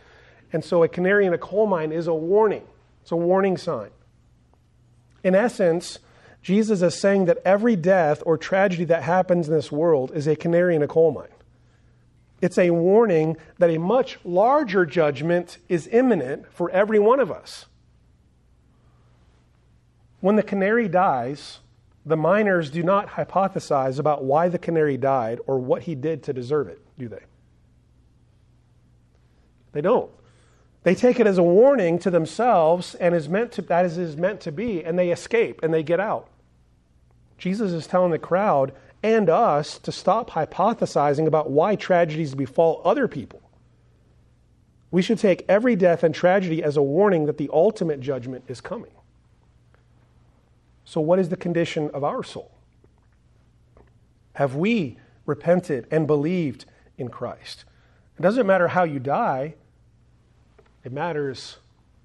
And 0.52 0.64
so, 0.64 0.83
a 0.83 0.88
canary 0.88 1.26
in 1.26 1.35
a 1.35 1.38
coal 1.38 1.66
mine 1.66 1.92
is 1.92 2.07
a 2.07 2.14
warning, 2.14 2.66
it's 3.02 3.12
a 3.12 3.16
warning 3.16 3.57
sign. 3.57 3.90
In 5.22 5.35
essence, 5.35 5.98
Jesus 6.42 6.83
is 6.83 7.00
saying 7.00 7.24
that 7.24 7.38
every 7.44 7.76
death 7.76 8.22
or 8.26 8.37
tragedy 8.37 8.85
that 8.85 9.02
happens 9.02 9.48
in 9.48 9.54
this 9.54 9.72
world 9.72 10.12
is 10.14 10.26
a 10.26 10.37
canary 10.37 10.76
in 10.76 10.83
a 10.83 10.87
coal 10.87 11.11
mine. 11.11 11.28
It's 12.42 12.59
a 12.59 12.70
warning 12.70 13.38
that 13.59 13.70
a 13.70 13.78
much 13.78 14.18
larger 14.22 14.85
judgment 14.85 15.57
is 15.68 15.88
imminent 15.90 16.52
for 16.52 16.70
every 16.70 16.98
one 16.98 17.18
of 17.18 17.33
us. 17.33 17.64
When 20.24 20.37
the 20.37 20.42
canary 20.42 20.88
dies, 20.88 21.58
the 22.06 22.16
miners 22.16 22.70
do 22.70 22.82
not 22.82 23.08
hypothesize 23.08 23.98
about 23.98 24.24
why 24.24 24.48
the 24.48 24.58
canary 24.58 24.96
died 24.96 25.38
or 25.46 25.58
what 25.58 25.82
he 25.82 25.94
did 25.94 26.22
to 26.22 26.32
deserve 26.32 26.68
it, 26.68 26.80
do 26.98 27.08
they? 27.08 27.20
They 29.72 29.82
don't. 29.82 30.10
They 30.82 30.94
take 30.94 31.20
it 31.20 31.26
as 31.26 31.37
a 31.37 31.42
warning 31.42 31.98
to 31.98 32.10
themselves 32.10 32.94
and 32.94 33.14
is 33.14 33.28
meant 33.28 33.52
to, 33.52 33.62
that 33.68 33.84
is, 33.84 33.98
is 33.98 34.16
meant 34.16 34.40
to 34.40 34.50
be, 34.50 34.82
and 34.82 34.98
they 34.98 35.10
escape 35.10 35.62
and 35.62 35.74
they 35.74 35.82
get 35.82 36.00
out. 36.00 36.30
Jesus 37.37 37.72
is 37.72 37.87
telling 37.87 38.10
the 38.10 38.18
crowd 38.18 38.72
and 39.02 39.28
us 39.28 39.78
to 39.80 39.92
stop 39.92 40.30
hypothesizing 40.30 41.26
about 41.26 41.50
why 41.50 41.76
tragedies 41.76 42.34
befall 42.34 42.80
other 42.82 43.08
people. 43.08 43.42
We 44.90 45.02
should 45.02 45.18
take 45.18 45.44
every 45.50 45.76
death 45.76 46.02
and 46.02 46.14
tragedy 46.14 46.62
as 46.62 46.78
a 46.78 46.82
warning 46.82 47.26
that 47.26 47.37
the 47.37 47.50
ultimate 47.52 48.00
judgment 48.00 48.44
is 48.48 48.62
coming. 48.62 48.90
So, 50.85 51.01
what 51.01 51.18
is 51.18 51.29
the 51.29 51.37
condition 51.37 51.90
of 51.94 52.05
our 52.05 52.23
soul? 52.23 52.51
Have 54.35 54.55
we 54.55 54.99
repented 55.27 55.87
and 55.90 56.07
believed 56.07 56.66
in 56.99 57.09
Christ? 57.09 57.64
It 58.18 58.23
doesn't 58.23 58.47
matter 58.47 58.68
how 58.68 58.85
you 58.85 58.99
die, 58.99 59.55
it 60.85 60.92
matters 60.92 61.59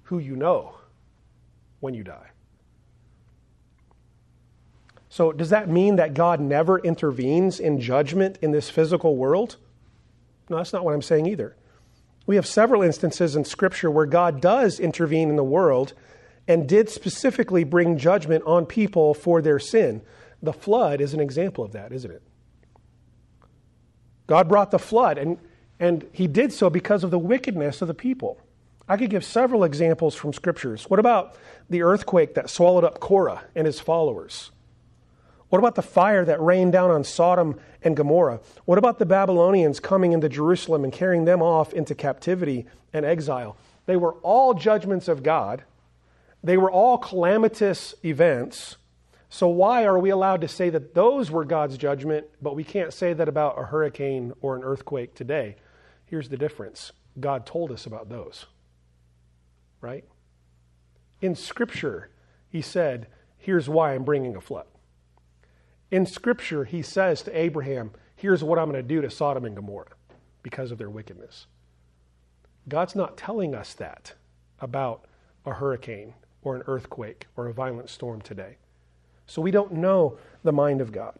who 0.04 0.18
you 0.18 0.34
know 0.34 0.76
when 1.80 1.94
you 1.94 2.02
die. 2.02 2.30
So, 5.08 5.32
does 5.32 5.50
that 5.50 5.68
mean 5.68 5.96
that 5.96 6.14
God 6.14 6.40
never 6.40 6.78
intervenes 6.78 7.60
in 7.60 7.80
judgment 7.80 8.38
in 8.40 8.52
this 8.52 8.70
physical 8.70 9.16
world? 9.16 9.56
No, 10.48 10.56
that's 10.56 10.72
not 10.72 10.84
what 10.84 10.94
I'm 10.94 11.02
saying 11.02 11.26
either. 11.26 11.56
We 12.26 12.36
have 12.36 12.46
several 12.46 12.82
instances 12.82 13.34
in 13.34 13.44
Scripture 13.44 13.90
where 13.90 14.06
God 14.06 14.40
does 14.40 14.78
intervene 14.78 15.28
in 15.28 15.36
the 15.36 15.44
world 15.44 15.94
and 16.50 16.68
did 16.68 16.88
specifically 16.88 17.62
bring 17.62 17.96
judgment 17.96 18.42
on 18.44 18.66
people 18.66 19.14
for 19.14 19.40
their 19.40 19.60
sin. 19.60 20.02
The 20.42 20.52
flood 20.52 21.00
is 21.00 21.14
an 21.14 21.20
example 21.20 21.62
of 21.62 21.70
that, 21.72 21.92
isn't 21.92 22.10
it? 22.10 22.22
God 24.26 24.48
brought 24.48 24.72
the 24.72 24.78
flood, 24.80 25.16
and, 25.16 25.38
and 25.78 26.08
he 26.12 26.26
did 26.26 26.52
so 26.52 26.68
because 26.68 27.04
of 27.04 27.12
the 27.12 27.20
wickedness 27.20 27.82
of 27.82 27.86
the 27.86 27.94
people. 27.94 28.40
I 28.88 28.96
could 28.96 29.10
give 29.10 29.24
several 29.24 29.62
examples 29.62 30.16
from 30.16 30.32
scriptures. 30.32 30.90
What 30.90 30.98
about 30.98 31.36
the 31.68 31.82
earthquake 31.82 32.34
that 32.34 32.50
swallowed 32.50 32.82
up 32.82 32.98
Korah 32.98 33.44
and 33.54 33.64
his 33.64 33.78
followers? 33.78 34.50
What 35.50 35.60
about 35.60 35.76
the 35.76 35.82
fire 35.82 36.24
that 36.24 36.40
rained 36.42 36.72
down 36.72 36.90
on 36.90 37.04
Sodom 37.04 37.60
and 37.84 37.96
Gomorrah? 37.96 38.40
What 38.64 38.78
about 38.78 38.98
the 38.98 39.06
Babylonians 39.06 39.78
coming 39.78 40.10
into 40.14 40.28
Jerusalem 40.28 40.82
and 40.82 40.92
carrying 40.92 41.26
them 41.26 41.42
off 41.42 41.72
into 41.72 41.94
captivity 41.94 42.66
and 42.92 43.06
exile? 43.06 43.56
They 43.86 43.96
were 43.96 44.14
all 44.14 44.54
judgments 44.54 45.06
of 45.06 45.22
God. 45.22 45.62
They 46.42 46.56
were 46.56 46.70
all 46.70 46.98
calamitous 46.98 47.94
events. 48.04 48.76
So, 49.28 49.48
why 49.48 49.84
are 49.84 49.98
we 49.98 50.10
allowed 50.10 50.40
to 50.40 50.48
say 50.48 50.70
that 50.70 50.94
those 50.94 51.30
were 51.30 51.44
God's 51.44 51.76
judgment, 51.78 52.26
but 52.42 52.56
we 52.56 52.64
can't 52.64 52.92
say 52.92 53.12
that 53.12 53.28
about 53.28 53.58
a 53.58 53.64
hurricane 53.64 54.32
or 54.40 54.56
an 54.56 54.64
earthquake 54.64 55.14
today? 55.14 55.56
Here's 56.06 56.28
the 56.28 56.36
difference 56.36 56.92
God 57.18 57.46
told 57.46 57.70
us 57.70 57.86
about 57.86 58.08
those, 58.08 58.46
right? 59.80 60.04
In 61.20 61.34
Scripture, 61.34 62.10
He 62.48 62.62
said, 62.62 63.06
Here's 63.38 63.68
why 63.68 63.94
I'm 63.94 64.04
bringing 64.04 64.36
a 64.36 64.40
flood. 64.40 64.66
In 65.90 66.06
Scripture, 66.06 66.64
he 66.64 66.82
says 66.82 67.22
to 67.22 67.36
Abraham, 67.36 67.90
Here's 68.14 68.44
what 68.44 68.58
I'm 68.58 68.70
going 68.70 68.82
to 68.82 68.86
do 68.86 69.00
to 69.00 69.10
Sodom 69.10 69.44
and 69.44 69.56
Gomorrah 69.56 69.88
because 70.42 70.70
of 70.70 70.78
their 70.78 70.90
wickedness. 70.90 71.46
God's 72.68 72.94
not 72.94 73.16
telling 73.16 73.54
us 73.54 73.72
that 73.74 74.14
about 74.60 75.06
a 75.46 75.54
hurricane 75.54 76.14
or 76.42 76.56
an 76.56 76.62
earthquake 76.66 77.26
or 77.36 77.46
a 77.46 77.52
violent 77.52 77.90
storm 77.90 78.20
today. 78.20 78.56
So 79.26 79.42
we 79.42 79.50
don't 79.50 79.72
know 79.72 80.18
the 80.42 80.52
mind 80.52 80.80
of 80.80 80.92
God. 80.92 81.18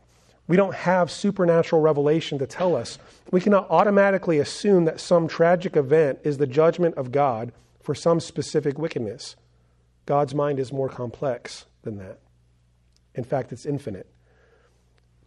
We 0.49 0.57
don't 0.57 0.75
have 0.75 1.13
supernatural 1.13 1.81
revelation 1.81 2.39
to 2.39 2.47
tell 2.47 2.75
us. 2.75 2.99
We 3.31 3.41
cannot 3.41 3.71
automatically 3.71 4.39
assume 4.39 4.85
that 4.87 4.99
some 4.99 5.29
tragic 5.29 5.77
event 5.77 6.19
is 6.25 6.39
the 6.39 6.47
judgment 6.47 6.97
of 6.97 7.13
God 7.13 7.53
for 7.81 7.95
some 7.95 8.19
specific 8.19 8.77
wickedness. 8.77 9.37
God's 10.07 10.35
mind 10.35 10.59
is 10.59 10.73
more 10.73 10.89
complex 10.89 11.67
than 11.83 11.99
that. 11.99 12.19
In 13.15 13.23
fact, 13.23 13.53
it's 13.53 13.65
infinite. 13.65 14.11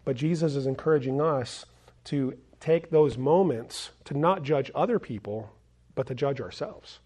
But 0.03 0.17
Jesus 0.17 0.55
is 0.55 0.65
encouraging 0.65 1.21
us 1.21 1.65
to 2.05 2.37
take 2.59 2.89
those 2.89 3.17
moments 3.17 3.91
to 4.05 4.17
not 4.17 4.43
judge 4.43 4.71
other 4.75 4.99
people, 4.99 5.51
but 5.95 6.07
to 6.07 6.15
judge 6.15 6.41
ourselves 6.41 6.99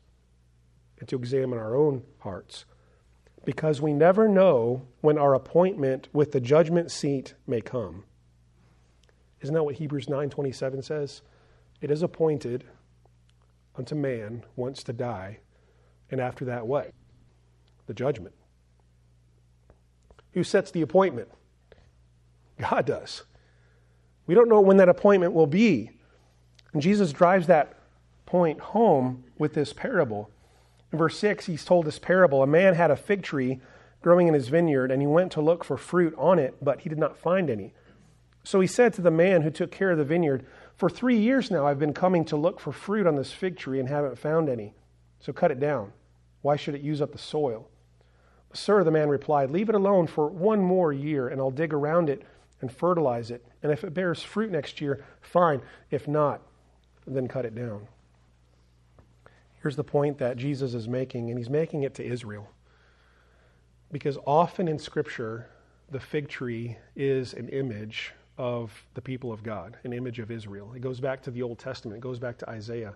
and 0.99 1.07
to 1.09 1.15
examine 1.17 1.59
our 1.59 1.75
own 1.75 2.03
hearts. 2.19 2.65
Because 3.47 3.81
we 3.81 3.93
never 3.93 4.27
know 4.27 4.81
when 4.99 5.17
our 5.17 5.33
appointment 5.33 6.09
with 6.11 6.33
the 6.33 6.41
judgment 6.41 6.91
seat 6.91 7.33
may 7.47 7.61
come. 7.61 8.03
Isn't 9.39 9.55
that 9.55 9.63
what 9.63 9.75
Hebrews 9.75 10.07
9:27 10.07 10.81
says? 10.83 11.21
It 11.79 11.89
is 11.89 12.03
appointed 12.03 12.65
unto 13.73 13.95
man 13.95 14.43
once 14.57 14.83
to 14.83 14.91
die, 14.91 15.39
and 16.11 16.19
after 16.19 16.43
that 16.43 16.67
what? 16.67 16.93
The 17.85 17.93
judgment. 17.93 18.35
Who 20.33 20.43
sets 20.43 20.69
the 20.69 20.81
appointment? 20.81 21.29
God 22.57 22.85
does. 22.85 23.23
We 24.25 24.35
don't 24.35 24.49
know 24.49 24.59
when 24.59 24.75
that 24.75 24.89
appointment 24.89 25.31
will 25.31 25.47
be. 25.47 25.91
And 26.73 26.81
Jesus 26.81 27.13
drives 27.13 27.47
that 27.47 27.79
point 28.25 28.59
home 28.59 29.23
with 29.37 29.53
this 29.53 29.71
parable. 29.71 30.31
In 30.91 30.97
verse 30.97 31.17
6, 31.17 31.45
he's 31.45 31.65
told 31.65 31.85
this 31.85 31.99
parable 31.99 32.43
A 32.43 32.47
man 32.47 32.73
had 32.73 32.91
a 32.91 32.95
fig 32.95 33.23
tree 33.23 33.59
growing 34.01 34.27
in 34.27 34.33
his 34.33 34.47
vineyard, 34.47 34.91
and 34.91 35.01
he 35.01 35.07
went 35.07 35.31
to 35.33 35.41
look 35.41 35.63
for 35.63 35.77
fruit 35.77 36.13
on 36.17 36.39
it, 36.39 36.55
but 36.61 36.81
he 36.81 36.89
did 36.89 36.97
not 36.97 37.17
find 37.17 37.49
any. 37.49 37.73
So 38.43 38.61
he 38.61 38.67
said 38.67 38.93
to 38.93 39.01
the 39.01 39.11
man 39.11 39.41
who 39.41 39.51
took 39.51 39.71
care 39.71 39.91
of 39.91 39.97
the 39.97 40.05
vineyard, 40.05 40.45
For 40.77 40.89
three 40.89 41.17
years 41.17 41.51
now 41.51 41.67
I've 41.67 41.79
been 41.79 41.93
coming 41.93 42.23
to 42.25 42.37
look 42.37 42.59
for 42.59 42.71
fruit 42.71 43.05
on 43.05 43.15
this 43.15 43.33
fig 43.33 43.57
tree 43.57 43.79
and 43.79 43.89
haven't 43.89 44.17
found 44.17 44.47
any. 44.47 44.73
So 45.19 45.33
cut 45.33 45.51
it 45.51 45.59
down. 45.59 45.91
Why 46.41 46.55
should 46.55 46.75
it 46.75 46.81
use 46.81 47.01
up 47.01 47.11
the 47.11 47.17
soil? 47.17 47.67
Sir, 48.53 48.83
the 48.83 48.91
man 48.91 49.09
replied, 49.09 49.51
Leave 49.51 49.67
it 49.67 49.75
alone 49.75 50.07
for 50.07 50.29
one 50.29 50.61
more 50.61 50.93
year, 50.93 51.27
and 51.27 51.41
I'll 51.41 51.51
dig 51.51 51.73
around 51.73 52.09
it 52.09 52.23
and 52.61 52.71
fertilize 52.71 53.31
it. 53.31 53.45
And 53.61 53.71
if 53.71 53.83
it 53.83 53.93
bears 53.93 54.23
fruit 54.23 54.51
next 54.51 54.79
year, 54.79 55.03
fine. 55.21 55.61
If 55.91 56.07
not, 56.07 56.41
then 57.05 57.27
cut 57.27 57.45
it 57.45 57.53
down. 57.53 57.87
Here's 59.67 59.75
the 59.75 59.83
point 59.83 60.19
that 60.19 60.37
Jesus 60.37 60.73
is 60.73 60.87
making, 60.87 61.29
and 61.29 61.37
he's 61.37 61.49
making 61.49 61.83
it 61.83 61.93
to 61.95 62.05
Israel. 62.05 62.49
Because 63.91 64.17
often 64.25 64.69
in 64.69 64.79
Scripture, 64.79 65.49
the 65.91 65.99
fig 65.99 66.29
tree 66.29 66.77
is 66.95 67.33
an 67.33 67.49
image 67.49 68.13
of 68.37 68.71
the 68.93 69.01
people 69.01 69.33
of 69.33 69.43
God, 69.43 69.75
an 69.83 69.91
image 69.91 70.19
of 70.19 70.31
Israel. 70.31 70.71
It 70.73 70.79
goes 70.79 71.01
back 71.01 71.21
to 71.23 71.31
the 71.31 71.41
Old 71.41 71.59
Testament, 71.59 71.97
it 71.97 71.99
goes 71.99 72.17
back 72.17 72.37
to 72.37 72.49
Isaiah. 72.49 72.93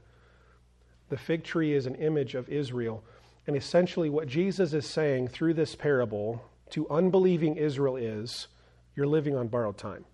The 1.09 1.17
fig 1.17 1.43
tree 1.43 1.73
is 1.73 1.87
an 1.87 1.95
image 1.95 2.35
of 2.35 2.47
Israel. 2.47 3.03
And 3.47 3.57
essentially, 3.57 4.09
what 4.09 4.29
Jesus 4.29 4.71
is 4.71 4.85
saying 4.85 5.27
through 5.27 5.55
this 5.55 5.75
parable 5.75 6.41
to 6.69 6.89
unbelieving 6.89 7.57
Israel 7.57 7.97
is 7.97 8.47
you're 8.95 9.07
living 9.07 9.35
on 9.35 9.49
borrowed 9.49 9.77
time. 9.77 10.05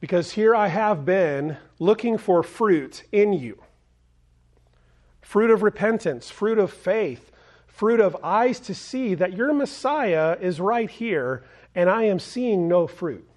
Because 0.00 0.32
here 0.32 0.56
I 0.56 0.66
have 0.66 1.04
been 1.04 1.58
looking 1.78 2.18
for 2.18 2.42
fruit 2.42 3.04
in 3.12 3.32
you 3.32 3.62
fruit 5.28 5.50
of 5.50 5.62
repentance, 5.62 6.30
fruit 6.30 6.58
of 6.58 6.72
faith, 6.72 7.30
fruit 7.66 8.00
of 8.00 8.16
eyes 8.24 8.58
to 8.58 8.74
see 8.74 9.14
that 9.14 9.34
your 9.34 9.52
Messiah 9.52 10.38
is 10.40 10.58
right 10.58 10.88
here 10.88 11.44
and 11.74 11.90
I 11.90 12.04
am 12.04 12.18
seeing 12.18 12.66
no 12.66 12.86
fruit. 12.86 13.28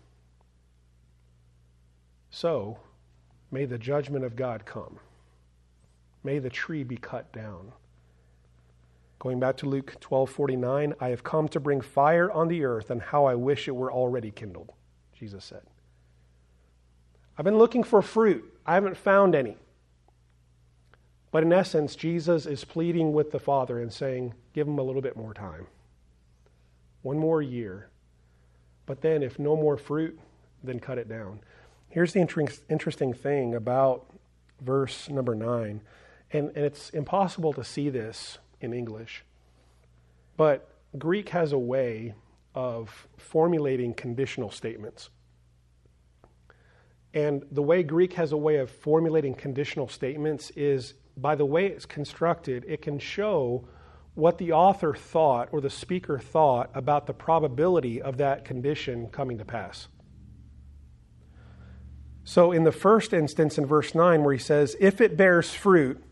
So, 2.30 2.80
may 3.52 3.66
the 3.66 3.78
judgment 3.78 4.24
of 4.24 4.38
God 4.38 4.66
come. 4.66 5.00
May 6.24 6.40
the 6.40 6.50
tree 6.50 6.86
be 6.86 6.96
cut 6.96 7.34
down. 7.34 7.74
Going 9.20 9.42
back 9.42 9.58
to 9.58 9.66
Luke 9.66 9.98
12:49, 10.00 10.94
I 11.02 11.10
have 11.10 11.26
come 11.26 11.50
to 11.50 11.60
bring 11.60 11.82
fire 11.82 12.32
on 12.32 12.48
the 12.48 12.64
earth 12.64 12.90
and 12.90 13.02
how 13.02 13.26
I 13.26 13.36
wish 13.36 13.68
it 13.68 13.76
were 13.76 13.92
already 13.92 14.32
kindled, 14.32 14.72
Jesus 15.12 15.44
said. 15.44 15.64
I've 17.38 17.44
been 17.44 17.58
looking 17.58 17.84
for 17.84 18.02
fruit. 18.02 18.46
I 18.66 18.76
haven't 18.76 18.96
found 18.96 19.36
any. 19.36 19.58
But 21.32 21.44
in 21.44 21.54
essence, 21.54 21.96
Jesus 21.96 22.46
is 22.46 22.66
pleading 22.66 23.14
with 23.14 23.32
the 23.32 23.40
Father 23.40 23.80
and 23.80 23.92
saying, 23.92 24.34
give 24.54 24.68
him 24.68 24.78
a 24.78 24.84
little 24.84 25.02
bit 25.02 25.16
more 25.16 25.34
time. 25.34 25.68
One 27.02 27.18
more 27.18 27.42
year. 27.42 27.90
But 28.86 29.02
then, 29.02 29.24
if 29.24 29.40
no 29.40 29.56
more 29.56 29.78
fruit, 29.78 30.20
then 30.64 30.80
cut 30.80 30.98
it 30.98 31.08
down. 31.08 31.40
Here's 31.90 32.14
the 32.14 32.20
interesting 32.70 33.14
thing 33.14 33.56
about 33.56 34.06
verse 34.62 35.10
number 35.10 35.36
nine, 35.36 35.82
and, 36.32 36.50
and 36.56 36.66
it's 36.66 36.90
impossible 36.92 37.54
to 37.54 37.64
see 37.64 37.90
this 37.90 38.38
in 38.62 38.74
English, 38.74 39.24
but 40.38 40.70
Greek 40.98 41.30
has 41.30 41.52
a 41.52 41.58
way 41.58 42.14
of 42.54 43.08
formulating 43.18 43.94
conditional 43.94 44.52
statements. 44.52 45.10
And 47.14 47.44
the 47.52 47.62
way 47.62 47.84
Greek 47.84 48.14
has 48.14 48.32
a 48.32 48.38
way 48.38 48.58
of 48.58 48.70
formulating 48.70 49.34
conditional 49.34 49.88
statements 49.88 50.52
is 50.52 50.94
by 51.18 51.36
the 51.36 51.46
way 51.46 51.68
it's 51.68 51.86
constructed, 51.86 52.66
it 52.68 52.82
can 52.82 53.00
show 53.00 53.68
what 54.14 54.38
the 54.38 54.52
author 54.52 54.94
thought 54.94 55.50
or 55.52 55.62
the 55.62 55.70
speaker 55.70 56.20
thought 56.20 56.70
about 56.74 57.08
the 57.08 57.14
probability 57.14 58.02
of 58.02 58.18
that 58.18 58.44
condition 58.44 59.08
coming 59.08 59.38
to 59.38 59.46
pass. 59.46 59.88
So, 62.24 62.52
in 62.52 62.64
the 62.64 62.72
first 62.72 63.14
instance 63.14 63.58
in 63.58 63.66
verse 63.66 63.96
9, 63.96 64.24
where 64.24 64.34
he 64.34 64.40
says, 64.40 64.76
If 64.80 65.02
it 65.02 65.18
bears 65.18 65.54
fruit, 65.54 66.04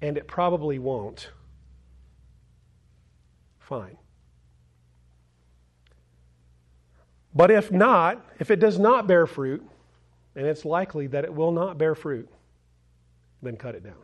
and 0.00 0.18
it 0.18 0.26
probably 0.26 0.78
won't, 0.78 1.30
fine. 3.58 3.96
But 7.34 7.50
if 7.50 7.72
not, 7.72 8.24
if 8.38 8.50
it 8.50 8.60
does 8.60 8.78
not 8.78 9.06
bear 9.06 9.26
fruit, 9.26 9.66
and 10.34 10.46
it's 10.46 10.64
likely 10.64 11.06
that 11.06 11.24
it 11.24 11.32
will 11.32 11.52
not 11.52 11.78
bear 11.78 11.94
fruit, 11.94 12.28
then 13.42 13.56
cut 13.56 13.74
it 13.74 13.82
down. 13.82 13.94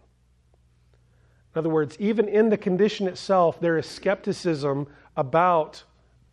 In 1.55 1.59
other 1.59 1.69
words, 1.69 1.97
even 1.99 2.29
in 2.29 2.51
the 2.51 2.59
condition 2.59 3.07
itself, 3.09 3.61
there 3.61 3.79
is 3.79 3.87
skepticism 3.87 4.87
about 5.17 5.83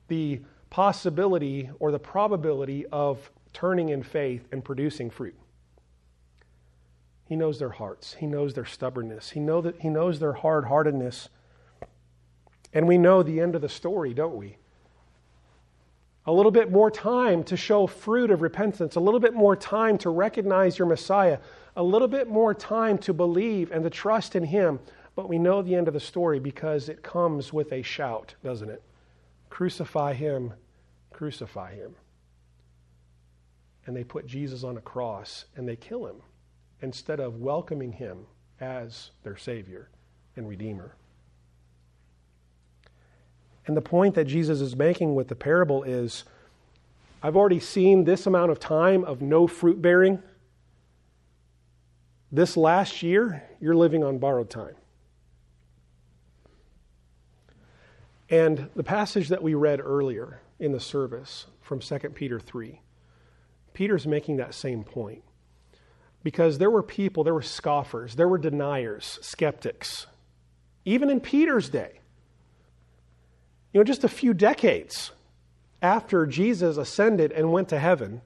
the 0.07 0.41
possibility 0.69 1.69
or 1.79 1.91
the 1.91 1.99
probability 1.99 2.85
of 2.87 3.31
turning 3.53 3.89
in 3.89 4.03
faith 4.03 4.47
and 4.51 4.63
producing 4.63 5.09
fruit. 5.09 5.35
He 7.25 7.35
knows 7.35 7.57
their 7.57 7.69
hearts. 7.69 8.13
He 8.13 8.27
knows 8.27 8.53
their 8.53 8.65
stubbornness. 8.65 9.31
He, 9.31 9.39
know 9.39 9.61
that, 9.61 9.79
he 9.79 9.89
knows 9.89 10.19
their 10.19 10.33
hard 10.33 10.65
heartedness. 10.65 11.29
And 12.73 12.87
we 12.87 12.97
know 12.97 13.23
the 13.23 13.39
end 13.39 13.55
of 13.55 13.61
the 13.61 13.69
story, 13.69 14.13
don't 14.13 14.35
we? 14.35 14.57
A 16.27 16.31
little 16.31 16.51
bit 16.51 16.71
more 16.71 16.91
time 16.91 17.43
to 17.45 17.55
show 17.55 17.87
fruit 17.87 18.31
of 18.31 18.41
repentance, 18.41 18.95
a 18.95 18.99
little 18.99 19.19
bit 19.19 19.33
more 19.33 19.55
time 19.55 19.97
to 19.99 20.09
recognize 20.09 20.77
your 20.77 20.87
Messiah, 20.87 21.39
a 21.75 21.83
little 21.83 22.07
bit 22.07 22.27
more 22.27 22.53
time 22.53 22.97
to 22.99 23.13
believe 23.13 23.71
and 23.71 23.83
to 23.83 23.89
trust 23.89 24.35
in 24.35 24.43
Him. 24.43 24.79
But 25.15 25.29
we 25.29 25.39
know 25.39 25.61
the 25.61 25.75
end 25.75 25.87
of 25.87 25.93
the 25.93 25.99
story 25.99 26.39
because 26.39 26.89
it 26.89 27.03
comes 27.03 27.53
with 27.53 27.71
a 27.71 27.81
shout, 27.81 28.35
doesn't 28.43 28.69
it? 28.69 28.81
Crucify 29.49 30.13
Him, 30.13 30.53
crucify 31.11 31.75
Him. 31.75 31.95
And 33.85 33.95
they 33.95 34.03
put 34.03 34.25
Jesus 34.25 34.63
on 34.63 34.77
a 34.77 34.81
cross 34.81 35.45
and 35.55 35.67
they 35.67 35.75
kill 35.75 36.07
Him 36.07 36.17
instead 36.81 37.19
of 37.19 37.39
welcoming 37.39 37.93
Him 37.93 38.25
as 38.59 39.11
their 39.23 39.37
Savior 39.37 39.89
and 40.35 40.47
Redeemer. 40.47 40.95
And 43.67 43.75
the 43.75 43.81
point 43.81 44.15
that 44.15 44.25
Jesus 44.25 44.61
is 44.61 44.75
making 44.75 45.15
with 45.15 45.27
the 45.27 45.35
parable 45.35 45.83
is 45.83 46.23
I've 47.23 47.35
already 47.35 47.59
seen 47.59 48.03
this 48.03 48.27
amount 48.27 48.51
of 48.51 48.59
time 48.59 49.03
of 49.03 49.21
no 49.21 49.47
fruit 49.47 49.81
bearing 49.81 50.21
this 52.31 52.57
last 52.57 53.03
year, 53.03 53.43
you're 53.59 53.75
living 53.75 54.03
on 54.03 54.17
borrowed 54.17 54.49
time. 54.49 54.75
And 58.29 58.69
the 58.75 58.83
passage 58.83 59.29
that 59.29 59.43
we 59.43 59.53
read 59.53 59.79
earlier 59.79 60.41
in 60.59 60.71
the 60.71 60.79
service 60.79 61.45
from 61.61 61.79
2 61.79 61.97
Peter 62.15 62.39
3, 62.39 62.81
Peter's 63.73 64.07
making 64.07 64.37
that 64.37 64.53
same 64.53 64.83
point. 64.83 65.23
Because 66.23 66.57
there 66.57 66.71
were 66.71 66.81
people, 66.81 67.23
there 67.23 67.35
were 67.35 67.43
scoffers, 67.43 68.15
there 68.15 68.27
were 68.27 68.39
deniers, 68.39 69.19
skeptics, 69.21 70.07
even 70.83 71.11
in 71.11 71.19
Peter's 71.19 71.69
day. 71.69 71.99
You 73.71 73.79
know, 73.79 73.83
just 73.83 74.03
a 74.03 74.09
few 74.09 74.33
decades 74.33 75.11
after 75.81 76.25
Jesus 76.25 76.77
ascended 76.77 77.31
and 77.31 77.51
went 77.51 77.69
to 77.69 77.77
heaven, 77.77 78.21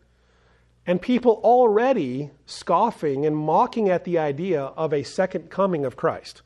and 0.90 1.00
people 1.00 1.40
already 1.44 2.32
scoffing 2.48 3.28
and 3.28 3.38
mocking 3.38 3.90
at 3.90 4.06
the 4.06 4.18
idea 4.18 4.60
of 4.60 4.92
a 4.92 5.04
second 5.04 5.52
coming 5.52 5.86
of 5.86 5.96
Christ. 5.96 6.42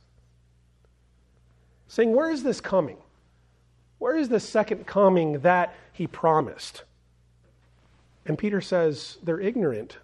Saying, 1.88 2.14
Where 2.14 2.30
is 2.30 2.44
this 2.44 2.60
coming? 2.60 2.98
Where 4.00 4.18
is 4.18 4.28
the 4.28 4.42
second 4.42 4.86
coming 4.86 5.40
that 5.40 5.74
he 5.94 6.08
promised? 6.08 6.84
And 8.26 8.38
Peter 8.38 8.60
says 8.60 9.18
they're 9.24 9.40
ignorant 9.40 9.96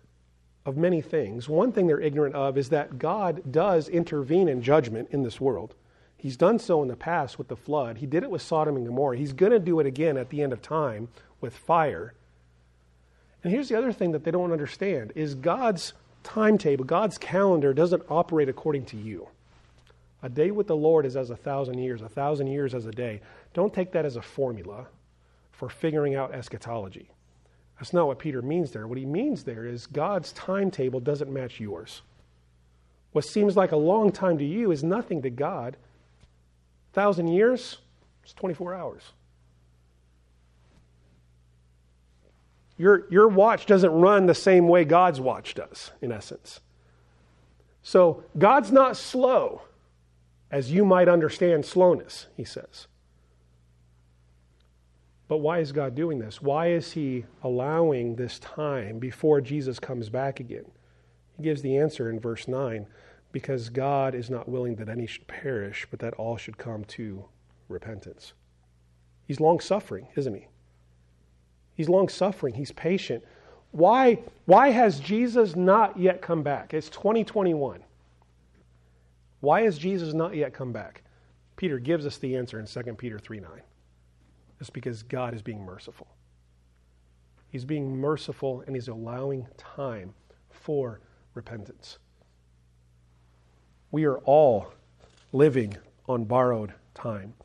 of 0.66 0.78
many 0.78 1.02
things. 1.02 1.50
One 1.50 1.74
thing 1.74 1.88
they're 1.88 2.00
ignorant 2.00 2.36
of 2.36 2.58
is 2.58 2.70
that 2.70 2.98
God 2.98 3.42
does 3.52 3.90
intervene 3.90 4.48
in 4.48 4.62
judgment 4.62 5.10
in 5.12 5.24
this 5.24 5.42
world. 5.42 5.76
He's 6.16 6.38
done 6.38 6.60
so 6.60 6.82
in 6.82 6.88
the 6.88 6.96
past 6.96 7.38
with 7.38 7.50
the 7.50 7.58
flood. 7.58 7.98
He 7.98 8.06
did 8.06 8.24
it 8.24 8.32
with 8.32 8.42
Sodom 8.42 8.78
and 8.78 8.86
Gomorrah. 8.86 9.18
He's 9.18 9.34
going 9.34 9.52
to 9.52 9.60
do 9.60 9.82
it 9.82 9.86
again 9.86 10.16
at 10.16 10.30
the 10.30 10.42
end 10.42 10.54
of 10.54 10.62
time 10.62 11.10
with 11.42 11.54
fire. 11.54 12.14
And 13.44 13.54
here's 13.54 13.70
the 13.70 13.78
other 13.78 13.92
thing 13.92 14.12
that 14.12 14.24
they 14.24 14.32
don't 14.32 14.52
understand 14.52 15.14
is 15.16 15.36
God's 15.36 15.94
timetable, 16.24 16.86
God's 16.86 17.18
calendar 17.18 17.74
doesn't 17.74 18.04
operate 18.10 18.50
according 18.50 18.86
to 18.86 18.98
you. 18.98 19.28
A 20.22 20.30
day 20.30 20.52
with 20.52 20.68
the 20.68 20.76
Lord 20.76 21.06
is 21.06 21.16
as 21.16 21.30
a 21.30 21.36
thousand 21.36 21.78
years, 21.78 22.02
a 22.02 22.10
thousand 22.10 22.48
years 22.48 22.76
as 22.76 22.86
a 22.86 22.92
day. 22.92 23.22
Don't 23.54 23.74
take 23.74 23.94
that 23.94 24.06
as 24.06 24.18
a 24.18 24.22
formula 24.22 24.88
for 25.52 25.70
figuring 25.70 26.16
out 26.16 26.34
eschatology. 26.34 27.10
That's 27.80 27.94
not 27.94 28.08
what 28.08 28.20
Peter 28.20 28.42
means 28.42 28.72
there. 28.72 28.88
What 28.88 28.98
he 28.98 29.06
means 29.06 29.44
there 29.44 29.66
is 29.66 29.88
God's 29.88 30.34
timetable 30.34 31.00
doesn't 31.00 31.32
match 31.32 31.62
yours. 31.62 32.02
What 33.14 33.26
seems 33.26 33.56
like 33.56 33.72
a 33.72 33.78
long 33.78 34.12
time 34.12 34.38
to 34.38 34.46
you 34.46 34.72
is 34.72 34.84
nothing 34.84 35.22
to 35.22 35.30
God. 35.30 35.78
A 36.92 36.94
thousand 36.94 37.30
years, 37.30 37.78
it's 38.24 38.34
24 38.34 38.76
hours. 38.76 39.04
Your, 42.80 43.06
your 43.12 43.28
watch 43.28 43.66
doesn't 43.66 43.92
run 43.92 44.26
the 44.26 44.34
same 44.34 44.70
way 44.70 44.86
God's 44.86 45.20
watch 45.20 45.54
does, 45.54 45.92
in 46.02 46.14
essence. 46.14 46.62
So 47.84 48.24
God's 48.38 48.72
not 48.72 48.96
slow, 48.96 49.64
as 50.50 50.72
you 50.72 50.86
might 50.86 51.10
understand 51.10 51.66
slowness, 51.66 52.28
he 52.38 52.46
says. 52.46 52.88
But 55.28 55.40
why 55.40 55.60
is 55.60 55.74
God 55.74 55.94
doing 55.94 56.20
this? 56.20 56.42
Why 56.42 56.68
is 56.68 56.94
he 56.94 57.26
allowing 57.44 58.16
this 58.16 58.40
time 58.40 58.98
before 58.98 59.42
Jesus 59.42 59.78
comes 59.78 60.08
back 60.08 60.40
again? 60.40 60.66
He 61.36 61.44
gives 61.44 61.62
the 61.62 61.76
answer 61.78 62.10
in 62.10 62.18
verse 62.18 62.48
9 62.48 62.88
because 63.34 63.68
God 63.68 64.16
is 64.16 64.30
not 64.30 64.48
willing 64.48 64.76
that 64.78 64.88
any 64.88 65.06
should 65.06 65.28
perish, 65.28 65.86
but 65.92 66.00
that 66.00 66.14
all 66.14 66.38
should 66.38 66.58
come 66.58 66.86
to 66.86 67.26
repentance. 67.68 68.32
He's 69.28 69.42
long 69.42 69.60
suffering, 69.60 70.08
isn't 70.16 70.34
he? 70.34 70.48
He's 71.80 71.88
long 71.88 72.10
suffering, 72.10 72.56
he's 72.56 72.74
patient. 72.74 73.24
Why, 73.72 74.20
why 74.44 74.72
has 74.72 75.00
Jesus 75.00 75.56
not 75.56 75.98
yet 75.98 76.22
come 76.22 76.44
back? 76.44 76.74
It's 76.74 76.90
2021. 76.90 77.80
Why 79.40 79.62
has 79.62 79.78
Jesus 79.78 80.14
not 80.14 80.36
yet 80.36 80.54
come 80.54 80.74
back? 80.74 81.04
Peter 81.56 81.80
gives 81.80 82.06
us 82.06 82.18
the 82.18 82.36
answer 82.36 82.60
in 82.60 82.66
2 82.66 82.82
Peter 82.96 83.18
3 83.18 83.40
9. 83.40 83.50
It's 84.60 84.70
because 84.70 85.04
God 85.04 85.34
is 85.34 85.42
being 85.42 85.64
merciful. 85.64 86.08
He's 87.48 87.64
being 87.64 87.96
merciful 87.96 88.62
and 88.68 88.76
he's 88.76 88.90
allowing 88.90 89.48
time 89.58 90.14
for 90.50 91.00
repentance. 91.34 91.98
We 93.90 94.04
are 94.04 94.18
all 94.18 94.74
living 95.32 95.78
on 96.10 96.26
borrowed 96.26 96.74
time. 96.94 97.36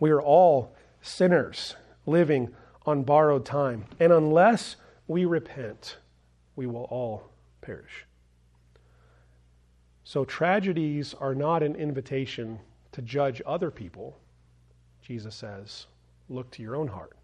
We 0.00 0.10
are 0.10 0.20
all 0.20 0.76
sinners 1.00 1.76
living 2.04 2.54
on 2.86 3.02
borrowed 3.02 3.44
time. 3.44 3.84
And 4.00 4.12
unless 4.12 4.76
we 5.06 5.24
repent, 5.24 5.96
we 6.56 6.66
will 6.66 6.84
all 6.84 7.30
perish. 7.60 8.06
So, 10.04 10.24
tragedies 10.24 11.14
are 11.18 11.34
not 11.34 11.62
an 11.62 11.76
invitation 11.76 12.60
to 12.92 13.02
judge 13.02 13.40
other 13.46 13.70
people. 13.70 14.18
Jesus 15.02 15.34
says, 15.34 15.86
look 16.28 16.50
to 16.52 16.62
your 16.62 16.76
own 16.76 16.88
heart. 16.88 17.16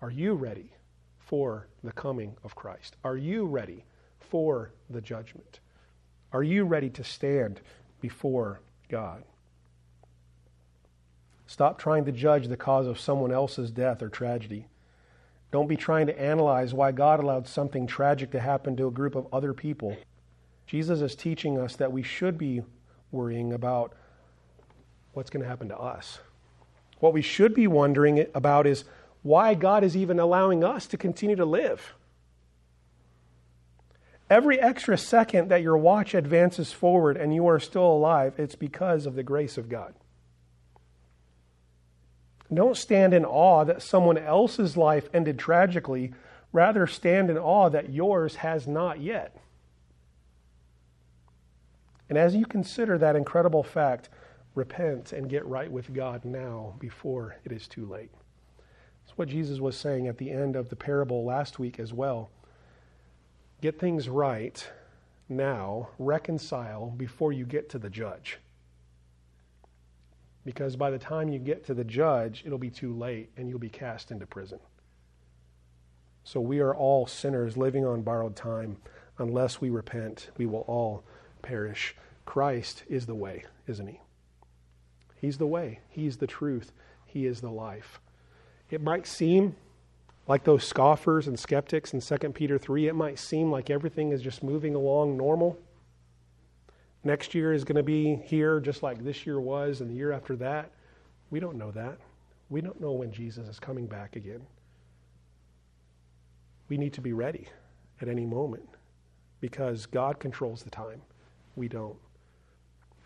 Are 0.00 0.10
you 0.10 0.32
ready 0.32 0.72
for 1.18 1.68
the 1.84 1.92
coming 1.92 2.34
of 2.42 2.54
Christ? 2.54 2.96
Are 3.04 3.16
you 3.16 3.44
ready 3.44 3.84
for 4.18 4.72
the 4.88 5.00
judgment? 5.00 5.60
Are 6.32 6.42
you 6.42 6.64
ready 6.64 6.88
to 6.90 7.04
stand 7.04 7.60
before 8.00 8.60
God? 8.88 9.24
Stop 11.50 11.80
trying 11.80 12.04
to 12.04 12.12
judge 12.12 12.46
the 12.46 12.56
cause 12.56 12.86
of 12.86 13.00
someone 13.00 13.32
else's 13.32 13.72
death 13.72 14.04
or 14.04 14.08
tragedy. 14.08 14.68
Don't 15.50 15.66
be 15.66 15.76
trying 15.76 16.06
to 16.06 16.16
analyze 16.16 16.72
why 16.72 16.92
God 16.92 17.18
allowed 17.18 17.48
something 17.48 17.88
tragic 17.88 18.30
to 18.30 18.38
happen 18.38 18.76
to 18.76 18.86
a 18.86 18.92
group 18.92 19.16
of 19.16 19.26
other 19.32 19.52
people. 19.52 19.96
Jesus 20.68 21.00
is 21.00 21.16
teaching 21.16 21.58
us 21.58 21.74
that 21.74 21.90
we 21.90 22.04
should 22.04 22.38
be 22.38 22.62
worrying 23.10 23.52
about 23.52 23.96
what's 25.12 25.28
going 25.28 25.42
to 25.42 25.48
happen 25.48 25.70
to 25.70 25.76
us. 25.76 26.20
What 27.00 27.12
we 27.12 27.20
should 27.20 27.52
be 27.52 27.66
wondering 27.66 28.26
about 28.32 28.68
is 28.68 28.84
why 29.22 29.54
God 29.54 29.82
is 29.82 29.96
even 29.96 30.20
allowing 30.20 30.62
us 30.62 30.86
to 30.86 30.96
continue 30.96 31.34
to 31.34 31.44
live. 31.44 31.94
Every 34.30 34.60
extra 34.60 34.96
second 34.96 35.48
that 35.48 35.62
your 35.62 35.76
watch 35.76 36.14
advances 36.14 36.72
forward 36.72 37.16
and 37.16 37.34
you 37.34 37.48
are 37.48 37.58
still 37.58 37.90
alive, 37.90 38.34
it's 38.38 38.54
because 38.54 39.04
of 39.04 39.16
the 39.16 39.24
grace 39.24 39.58
of 39.58 39.68
God. 39.68 39.94
Don't 42.52 42.76
stand 42.76 43.14
in 43.14 43.24
awe 43.24 43.64
that 43.64 43.82
someone 43.82 44.18
else's 44.18 44.76
life 44.76 45.08
ended 45.14 45.38
tragically. 45.38 46.12
Rather, 46.52 46.86
stand 46.86 47.30
in 47.30 47.38
awe 47.38 47.68
that 47.68 47.90
yours 47.90 48.36
has 48.36 48.66
not 48.66 49.00
yet. 49.00 49.36
And 52.08 52.18
as 52.18 52.34
you 52.34 52.44
consider 52.44 52.98
that 52.98 53.14
incredible 53.14 53.62
fact, 53.62 54.08
repent 54.56 55.12
and 55.12 55.30
get 55.30 55.46
right 55.46 55.70
with 55.70 55.94
God 55.94 56.24
now 56.24 56.74
before 56.80 57.36
it 57.44 57.52
is 57.52 57.68
too 57.68 57.86
late. 57.86 58.10
That's 59.04 59.16
what 59.16 59.28
Jesus 59.28 59.60
was 59.60 59.76
saying 59.76 60.08
at 60.08 60.18
the 60.18 60.30
end 60.30 60.56
of 60.56 60.70
the 60.70 60.76
parable 60.76 61.24
last 61.24 61.60
week 61.60 61.78
as 61.78 61.92
well. 61.92 62.30
Get 63.60 63.78
things 63.78 64.08
right 64.08 64.68
now, 65.28 65.90
reconcile 66.00 66.92
before 66.96 67.32
you 67.32 67.46
get 67.46 67.70
to 67.70 67.78
the 67.78 67.90
judge 67.90 68.38
because 70.44 70.76
by 70.76 70.90
the 70.90 70.98
time 70.98 71.28
you 71.28 71.38
get 71.38 71.66
to 71.66 71.74
the 71.74 71.84
judge, 71.84 72.42
it'll 72.46 72.58
be 72.58 72.70
too 72.70 72.94
late 72.94 73.30
and 73.36 73.48
you'll 73.48 73.58
be 73.58 73.68
cast 73.68 74.10
into 74.10 74.26
prison. 74.26 74.58
So 76.24 76.40
we 76.40 76.60
are 76.60 76.74
all 76.74 77.06
sinners 77.06 77.56
living 77.56 77.84
on 77.84 78.02
borrowed 78.02 78.36
time. 78.36 78.76
Unless 79.18 79.60
we 79.60 79.68
repent, 79.70 80.30
we 80.38 80.46
will 80.46 80.60
all 80.60 81.04
perish. 81.42 81.94
Christ 82.24 82.84
is 82.88 83.06
the 83.06 83.14
way, 83.14 83.44
isn't 83.66 83.86
he? 83.86 84.00
He's 85.16 85.38
the 85.38 85.46
way, 85.46 85.80
he's 85.90 86.16
the 86.16 86.26
truth, 86.26 86.72
he 87.04 87.26
is 87.26 87.40
the 87.40 87.50
life. 87.50 88.00
It 88.70 88.80
might 88.80 89.06
seem 89.06 89.56
like 90.26 90.44
those 90.44 90.64
scoffers 90.64 91.26
and 91.26 91.38
skeptics 91.38 91.92
in 91.92 92.00
2 92.00 92.30
Peter 92.30 92.56
3, 92.56 92.88
it 92.88 92.94
might 92.94 93.18
seem 93.18 93.50
like 93.50 93.68
everything 93.68 94.12
is 94.12 94.22
just 94.22 94.42
moving 94.42 94.74
along 94.74 95.16
normal. 95.16 95.58
Next 97.02 97.34
year 97.34 97.52
is 97.52 97.64
going 97.64 97.76
to 97.76 97.82
be 97.82 98.16
here 98.16 98.60
just 98.60 98.82
like 98.82 99.02
this 99.02 99.24
year 99.24 99.40
was, 99.40 99.80
and 99.80 99.90
the 99.90 99.94
year 99.94 100.12
after 100.12 100.36
that. 100.36 100.70
We 101.30 101.40
don't 101.40 101.56
know 101.56 101.70
that. 101.70 101.98
We 102.50 102.60
don't 102.60 102.80
know 102.80 102.92
when 102.92 103.12
Jesus 103.12 103.48
is 103.48 103.60
coming 103.60 103.86
back 103.86 104.16
again. 104.16 104.42
We 106.68 106.76
need 106.76 106.92
to 106.94 107.00
be 107.00 107.12
ready 107.12 107.48
at 108.00 108.08
any 108.08 108.26
moment 108.26 108.68
because 109.40 109.86
God 109.86 110.18
controls 110.18 110.62
the 110.62 110.70
time. 110.70 111.02
We 111.56 111.68
don't. 111.68 111.96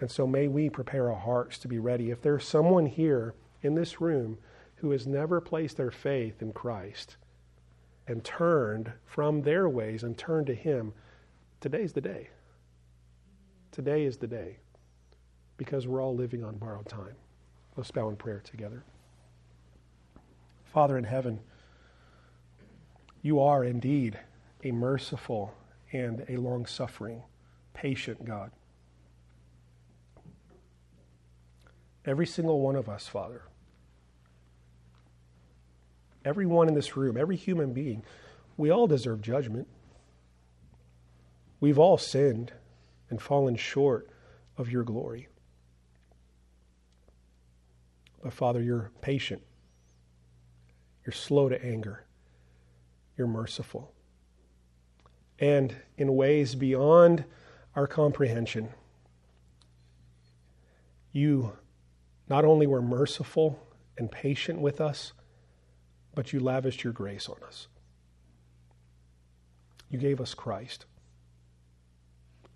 And 0.01 0.11
so 0.11 0.27
may 0.27 0.49
we 0.49 0.69
prepare 0.69 1.11
our 1.11 1.21
hearts 1.21 1.59
to 1.59 1.69
be 1.69 1.79
ready. 1.79 2.11
If 2.11 2.21
there's 2.21 2.45
someone 2.45 2.87
here 2.87 3.35
in 3.63 3.75
this 3.75 4.01
room 4.01 4.39
who 4.77 4.91
has 4.91 5.07
never 5.07 5.41
placed 5.41 5.77
their 5.77 5.91
faith 5.91 6.43
in 6.43 6.53
Christ 6.53 7.17
and 8.07 8.25
turned 8.25 8.93
from 9.07 9.43
their 9.43 9.69
ways 9.69 10.03
and 10.03 10.19
turned 10.19 10.47
to 10.49 10.55
Him, 10.55 10.93
today's 11.61 11.93
the 11.93 12.01
day. 12.01 12.29
Today 13.75 14.05
is 14.05 14.19
the 14.19 14.29
day 14.29 14.59
because 15.57 15.89
we're 15.89 16.01
all 16.01 16.15
living 16.15 16.45
on 16.45 16.59
borrowed 16.59 16.89
time. 16.89 17.17
Let's 17.77 17.91
bow 17.91 18.09
in 18.09 18.15
prayer 18.15 18.39
together. 18.39 18.85
Father 20.63 20.97
in 20.97 21.03
heaven, 21.03 21.41
you 23.21 23.41
are 23.41 23.65
indeed 23.65 24.17
a 24.63 24.71
merciful 24.71 25.57
and 25.93 26.25
a 26.29 26.37
long 26.37 26.67
suffering, 26.67 27.25
patient 27.73 28.25
God. 28.25 28.53
Every 32.07 32.29
single 32.29 32.61
one 32.61 32.77
of 32.77 32.89
us, 32.89 33.09
Father, 33.09 33.43
everyone 36.25 36.69
in 36.69 36.75
this 36.75 36.97
room, 36.97 37.17
every 37.17 37.35
human 37.35 37.73
being, 37.73 38.05
we 38.57 38.71
all 38.71 38.87
deserve 38.87 39.21
judgment. 39.21 39.67
We've 41.59 41.81
all 41.81 41.99
sinned 41.99 42.53
and 43.15 43.23
fallen 43.23 43.55
short 43.55 44.11
of 44.59 44.69
your 44.69 44.83
glory. 44.83 45.29
But 48.21 48.33
Father, 48.33 48.61
you're 48.61 48.91
patient. 49.03 49.41
You're 51.07 51.13
slow 51.13 51.49
to 51.49 51.65
anger. 51.65 52.07
You're 53.17 53.29
merciful. 53.29 53.93
And 55.39 55.77
in 55.97 56.17
ways 56.17 56.57
beyond 56.57 57.25
our 57.77 57.87
comprehension, 57.87 58.71
you 61.13 61.53
not 62.29 62.45
only 62.45 62.67
were 62.67 62.83
merciful 62.83 63.61
and 63.97 64.11
patient 64.11 64.61
with 64.61 64.81
us, 64.81 65.13
but 66.17 66.33
you 66.33 66.41
lavished 66.41 66.83
your 66.83 66.93
grace 66.93 67.29
on 67.29 67.37
us. 67.47 67.69
You 69.89 70.01
gave 70.01 70.21
us 70.21 70.35
Christ. 70.35 70.87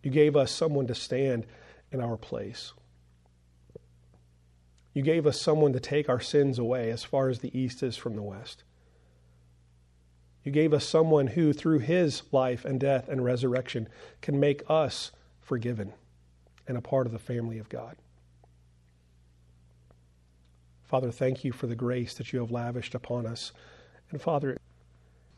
You 0.03 0.11
gave 0.11 0.37
us 0.37 0.51
someone 0.51 0.87
to 0.87 0.95
stand 0.95 1.47
in 1.91 2.01
our 2.01 2.17
place. 2.17 2.73
You 4.95 5.03
gave 5.03 5.27
us 5.27 5.41
someone 5.41 5.73
to 5.73 5.81
take 5.81 6.09
our 6.09 6.21
sins 6.21 6.59
away 6.59 6.91
as 6.91 7.05
far 7.05 7.29
as 7.29 7.39
the 7.39 7.57
east 7.57 7.83
is 7.83 7.97
from 7.97 8.17
the 8.17 8.23
west. 8.23 8.65
You 10.45 10.53
gave 10.53 10.73
us 10.73 10.85
someone 10.85 11.29
who, 11.29 11.53
through 11.53 11.81
his 11.81 12.23
life 12.33 12.65
and 12.65 12.81
death 12.81 13.09
and 13.09 13.25
resurrection, 13.25 13.89
can 14.23 14.41
make 14.41 14.63
us 14.69 15.13
forgiven 15.41 15.93
and 16.67 16.77
a 16.77 16.83
part 16.83 17.07
of 17.07 17.13
the 17.13 17.19
family 17.19 17.59
of 17.59 17.69
God. 17.69 17.97
Father, 20.85 21.11
thank 21.11 21.45
you 21.45 21.53
for 21.53 21.67
the 21.67 21.75
grace 21.75 22.15
that 22.15 22.33
you 22.33 22.41
have 22.41 22.51
lavished 22.51 22.95
upon 22.95 23.27
us. 23.27 23.53
And 24.11 24.23
Father, 24.23 24.57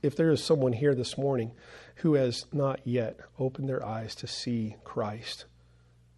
if 0.02 0.16
there 0.16 0.30
is 0.30 0.42
someone 0.42 0.72
here 0.72 0.94
this 0.94 1.18
morning 1.18 1.52
who 1.96 2.14
has 2.14 2.46
not 2.52 2.80
yet 2.84 3.20
opened 3.38 3.68
their 3.68 3.84
eyes 3.84 4.14
to 4.16 4.26
see 4.26 4.76
Christ 4.84 5.44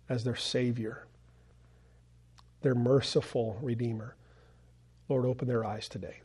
as 0.08 0.24
their 0.24 0.36
Savior, 0.36 1.06
their 2.62 2.74
merciful 2.74 3.58
Redeemer, 3.60 4.16
Lord, 5.08 5.26
open 5.26 5.48
their 5.48 5.64
eyes 5.64 5.88
today. 5.88 6.20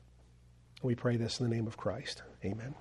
We 0.84 0.96
pray 0.96 1.18
this 1.18 1.40
in 1.40 1.50
the 1.50 1.56
name 1.56 1.68
of 1.68 1.78
Christ. 1.78 2.22
Amen. 2.46 2.76